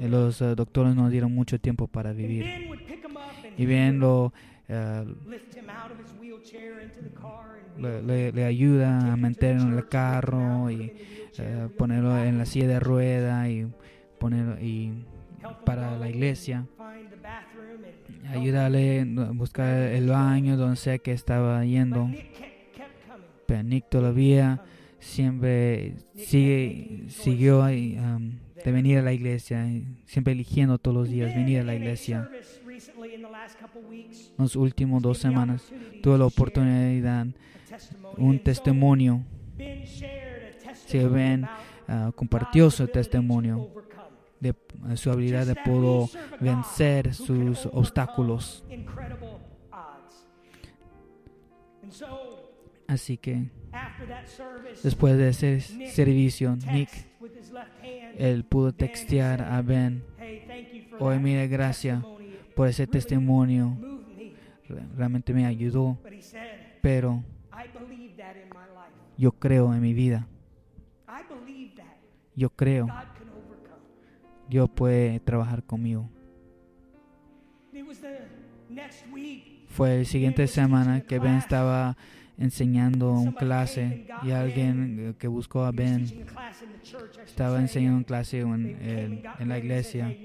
los 0.00 0.40
uh, 0.40 0.54
doctores 0.54 0.94
no 0.96 1.08
dieron 1.10 1.32
mucho 1.32 1.60
tiempo 1.60 1.86
para 1.86 2.12
vivir. 2.12 2.44
Y 3.56 3.66
bien 3.66 4.00
lo 4.00 4.32
le, 7.78 8.44
ayuda 8.44 9.12
a 9.12 9.16
meterlo 9.16 9.62
en 9.62 9.72
el 9.74 9.88
carro 9.88 10.70
y 10.70 10.92
ponerlo 11.76 12.18
en 12.18 12.38
la 12.38 12.46
silla 12.46 12.66
de 12.68 12.80
rueda 12.80 13.48
y 13.48 13.66
ponerlo 14.18 14.58
y 14.60 15.04
para 15.64 15.96
la 15.98 16.08
iglesia. 16.08 16.66
ayudarle 18.28 19.00
a 19.00 19.30
buscar 19.32 19.72
el 19.74 20.08
baño 20.08 20.56
donde 20.56 20.76
sea 20.76 20.98
que 20.98 21.12
estaba 21.12 21.64
yendo. 21.64 22.10
Pero 23.46 23.62
Nick 23.62 23.88
todavía 23.88 24.62
siempre 24.98 25.94
sigue, 26.16 27.04
siguió 27.08 27.60
um, 27.60 28.32
de 28.64 28.72
venir 28.72 28.98
a 28.98 29.02
la 29.02 29.12
iglesia, 29.12 29.64
siempre 30.06 30.32
eligiendo 30.32 30.78
todos 30.78 30.96
los 30.96 31.08
días 31.08 31.34
venir 31.34 31.60
a 31.60 31.64
la 31.64 31.74
iglesia. 31.74 32.28
Las 34.36 34.56
últimas 34.56 35.02
dos 35.02 35.18
semanas 35.18 35.64
tuve 36.02 36.18
la 36.18 36.26
oportunidad, 36.26 37.26
un 38.16 38.38
testimonio. 38.42 39.24
Se 40.74 41.08
ven, 41.08 41.46
uh, 41.88 42.12
compartió 42.12 42.70
su 42.70 42.86
testimonio 42.88 43.70
de 44.40 44.54
su 44.96 45.10
habilidad 45.10 45.46
de 45.46 45.56
poder 45.56 46.08
vencer 46.40 47.14
sus 47.14 47.66
obstáculos. 47.66 48.64
Así 52.86 53.16
que 53.16 53.50
después 54.82 55.16
de 55.16 55.28
ese 55.30 55.60
servicio, 55.60 56.56
Nick, 56.70 56.90
él 58.16 58.44
pudo 58.44 58.72
textear 58.72 59.42
a 59.42 59.62
Ben, 59.62 60.04
hoy 60.98 61.18
mire, 61.18 61.48
gracias 61.48 62.02
por 62.56 62.68
ese 62.68 62.86
testimonio, 62.86 63.76
realmente 64.96 65.34
me 65.34 65.44
ayudó, 65.44 65.98
pero 66.80 67.22
yo 69.18 69.30
creo 69.32 69.74
en 69.74 69.82
mi 69.82 69.92
vida. 69.92 70.26
Yo 72.34 72.48
creo 72.50 72.88
Dios 74.48 74.70
puede 74.70 75.20
trabajar 75.20 75.62
conmigo. 75.64 76.08
Fue 79.68 79.98
el 79.98 80.06
siguiente 80.06 80.46
semana 80.46 81.02
que 81.02 81.18
Ben 81.18 81.34
estaba 81.34 81.94
enseñando 82.38 83.12
un 83.12 83.32
clase 83.32 84.06
y 84.22 84.30
alguien 84.30 85.14
que 85.18 85.28
buscó 85.28 85.64
a 85.64 85.72
Ben 85.72 86.06
estaba 87.26 87.60
enseñando 87.60 87.98
una 87.98 88.06
clase 88.06 88.40
en, 88.40 89.22
en 89.38 89.48
la 89.48 89.58
iglesia. 89.58 90.16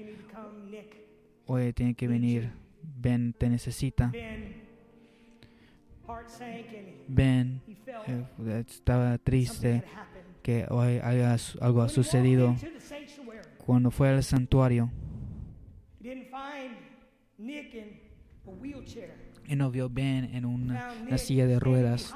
Hoy 1.46 1.72
tiene 1.72 1.94
que 1.94 2.08
venir. 2.08 2.52
Ben 2.82 3.32
te 3.32 3.48
necesita. 3.48 4.12
Ben 7.08 7.62
eh, 8.06 8.64
estaba 8.68 9.18
triste 9.18 9.82
que 10.42 10.66
hoy 10.68 10.98
haya, 11.02 11.36
algo 11.60 11.82
ha 11.82 11.88
sucedido 11.88 12.56
cuando 13.64 13.90
fue 13.90 14.08
al 14.08 14.22
santuario 14.22 14.90
y 19.46 19.56
no 19.56 19.70
vio 19.70 19.88
Ben 19.88 20.34
en 20.34 20.44
una, 20.44 21.18
silla 21.18 21.46
de 21.46 21.58
ruedas. 21.60 22.14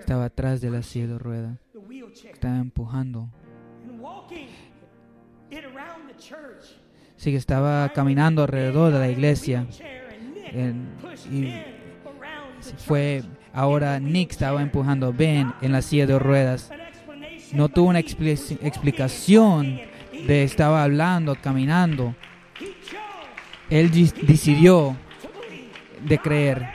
Estaba 0.00 0.26
atrás 0.26 0.60
de 0.60 0.70
la 0.70 0.82
silla 0.82 1.08
de 1.08 1.18
ruedas. 1.18 1.58
Estaba 2.32 2.58
empujando. 2.58 3.28
Sí, 7.16 7.30
que 7.30 7.36
estaba 7.36 7.88
caminando 7.90 8.42
alrededor 8.42 8.92
de 8.92 8.98
la 8.98 9.08
iglesia. 9.08 9.66
y 11.30 11.52
fue 12.78 13.22
ahora 13.52 13.98
Nick 14.00 14.32
estaba 14.32 14.62
empujando 14.62 15.08
a 15.08 15.10
Ben 15.10 15.52
en 15.60 15.72
la 15.72 15.82
silla 15.82 16.06
de 16.06 16.18
ruedas. 16.18 16.70
No 17.52 17.68
tuvo 17.68 17.88
una 17.88 18.00
explicación 18.00 19.80
de 20.26 20.42
estaba 20.42 20.82
hablando, 20.82 21.36
caminando. 21.36 22.14
Él 23.70 23.90
decidió 23.90 24.96
de 26.04 26.18
creer. 26.18 26.66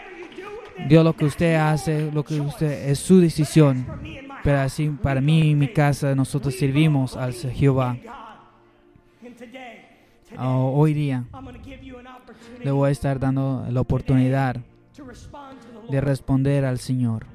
Dios 0.87 1.03
lo 1.03 1.13
que 1.13 1.25
usted 1.25 1.55
hace, 1.55 2.11
lo 2.11 2.23
que 2.23 2.39
usted 2.41 2.89
es 2.89 2.99
su 2.99 3.19
decisión. 3.19 3.85
Pero 4.43 4.59
así 4.59 4.89
para 4.89 5.21
mí 5.21 5.51
y 5.51 5.55
mi 5.55 5.67
casa 5.67 6.15
nosotros 6.15 6.55
servimos 6.55 7.15
al 7.15 7.33
Jehová. 7.33 7.97
Oh, 10.37 10.73
hoy 10.75 10.93
día 10.93 11.25
le 12.63 12.71
voy 12.71 12.89
a 12.89 12.91
estar 12.91 13.19
dando 13.19 13.65
la 13.69 13.81
oportunidad 13.81 14.57
de 15.89 16.01
responder 16.01 16.65
al 16.65 16.79
Señor. 16.79 17.25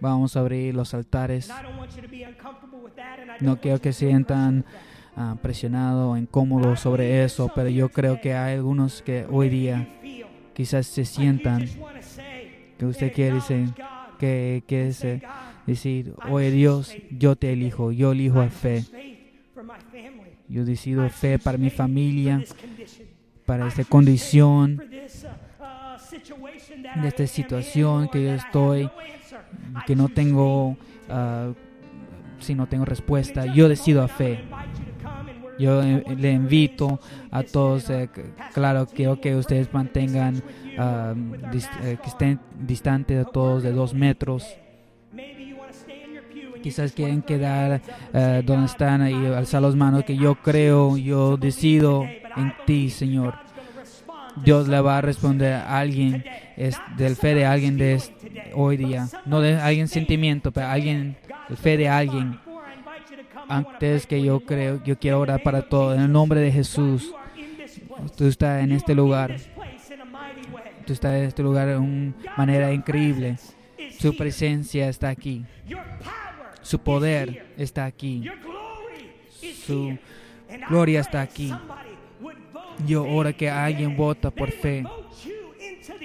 Vamos 0.00 0.36
a 0.36 0.40
abrir 0.40 0.74
los 0.74 0.94
altares. 0.94 1.52
No 3.40 3.60
quiero 3.60 3.80
que 3.80 3.92
sientan 3.92 4.64
uh, 5.16 5.36
presionados 5.36 6.12
o 6.12 6.16
incómodos 6.16 6.80
sobre 6.80 7.24
eso, 7.24 7.50
pero 7.54 7.68
yo 7.68 7.88
creo 7.88 8.20
que 8.20 8.34
hay 8.34 8.56
algunos 8.56 9.02
que 9.02 9.26
hoy 9.30 9.48
día 9.48 9.88
quizás 10.54 10.86
se 10.86 11.04
sientan 11.04 11.66
que 12.78 12.86
usted 12.86 13.12
quiere 13.12 13.34
decir, 13.36 13.74
que 14.18 14.64
quiere 14.66 15.20
decir, 15.66 16.14
oye 16.28 16.50
Dios, 16.50 16.94
yo 17.10 17.36
te 17.36 17.52
elijo, 17.52 17.92
yo 17.92 18.12
elijo 18.12 18.40
a 18.40 18.48
fe. 18.48 18.84
Yo 20.48 20.64
decido 20.64 21.08
fe 21.08 21.38
para 21.38 21.58
mi 21.58 21.70
familia, 21.70 22.42
para 23.46 23.68
esta 23.68 23.84
condición, 23.84 24.76
de 27.00 27.08
esta 27.08 27.26
situación 27.26 28.08
que 28.08 28.24
yo 28.24 28.34
estoy, 28.34 28.90
que 29.86 29.94
no 29.94 30.08
tengo, 30.08 30.70
uh, 30.70 31.54
si 32.40 32.54
no 32.54 32.66
tengo 32.66 32.84
respuesta, 32.84 33.46
yo 33.46 33.68
decido 33.68 34.02
a 34.02 34.08
fe. 34.08 34.44
Yo 35.60 35.82
eh, 35.82 36.02
le 36.16 36.32
invito 36.32 37.00
a 37.30 37.42
todos, 37.42 37.90
eh, 37.90 38.08
claro, 38.54 38.86
quiero 38.86 39.20
que 39.20 39.36
ustedes 39.36 39.72
mantengan, 39.74 40.42
ah, 40.78 41.14
eh, 41.82 41.98
que 42.02 42.08
estén 42.08 42.40
distantes 42.58 43.18
de 43.18 43.24
todos 43.30 43.62
de 43.62 43.70
dos 43.70 43.92
metros. 43.92 44.56
Quizás 46.62 46.92
quieren 46.92 47.22
quedar 47.22 47.80
donde 48.44 48.66
están 48.66 49.08
y 49.08 49.26
alzar 49.26 49.62
las 49.62 49.74
manos, 49.74 50.04
que 50.04 50.16
yo 50.16 50.34
creo, 50.36 50.96
yo 50.96 51.36
decido 51.36 52.04
en 52.04 52.52
ti, 52.66 52.90
Señor. 52.90 53.34
Dios 54.44 54.68
le 54.68 54.80
va 54.80 54.98
a 54.98 55.00
responder 55.00 55.54
a 55.54 55.78
alguien 55.78 56.24
es 56.56 56.76
del 56.96 57.16
fe 57.16 57.34
de 57.34 57.46
alguien 57.46 57.78
de 57.78 58.00
hoy 58.54 58.76
día, 58.76 59.08
no 59.24 59.40
de 59.40 59.56
alguien 59.56 59.88
sentimiento, 59.88 60.52
pero 60.52 60.66
alguien, 60.66 61.16
el 61.48 61.56
fe 61.56 61.76
de 61.78 61.88
alguien. 61.88 62.38
Antes 63.48 64.06
que 64.06 64.22
yo 64.22 64.40
creo, 64.40 64.82
yo 64.84 64.98
quiero 64.98 65.20
orar 65.20 65.42
para 65.42 65.62
todo 65.62 65.94
en 65.94 66.02
el 66.02 66.12
nombre 66.12 66.40
de 66.40 66.52
Jesús. 66.52 67.14
Tú 68.16 68.26
estás 68.26 68.62
en 68.62 68.72
este 68.72 68.94
lugar. 68.94 69.36
Tú 70.86 70.92
estás 70.92 71.14
en 71.14 71.24
este 71.24 71.42
lugar 71.42 71.68
de 71.68 71.78
una 71.78 72.14
manera 72.36 72.72
increíble. 72.72 73.38
Su 73.98 74.14
presencia 74.16 74.88
está 74.88 75.08
aquí. 75.08 75.44
Su 76.62 76.78
poder 76.78 77.52
está 77.56 77.84
aquí. 77.84 78.24
Su 79.66 79.98
gloria 80.68 81.00
está 81.00 81.22
aquí. 81.22 81.52
Yo 82.86 83.04
oro 83.04 83.36
que 83.36 83.50
alguien 83.50 83.96
vota 83.96 84.30
por 84.30 84.50
fe. 84.50 84.84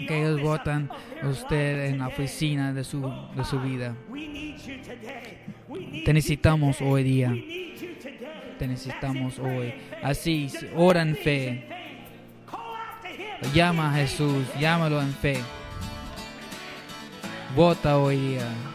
Que 0.08 0.22
ellos 0.22 0.42
votan 0.42 0.90
usted 1.24 1.86
en 1.86 2.00
la 2.00 2.08
oficina 2.08 2.74
de 2.74 2.84
su, 2.84 3.02
de 3.36 3.44
su 3.44 3.60
vida. 3.60 3.96
Te 6.06 6.14
necesitamos 6.14 6.82
hoy 6.82 7.04
día. 7.04 7.36
Te 8.60 8.68
necesitamos 8.68 9.40
hoy. 9.40 9.74
Así, 10.02 10.50
ora 10.76 11.02
en 11.02 11.16
fe. 11.16 11.68
Llama 13.54 13.92
a 13.92 13.96
Jesús, 13.96 14.46
llámalo 14.60 15.02
en 15.02 15.14
fe. 15.14 15.38
Vota 17.56 17.98
hoy 17.98 18.18
día. 18.18 18.75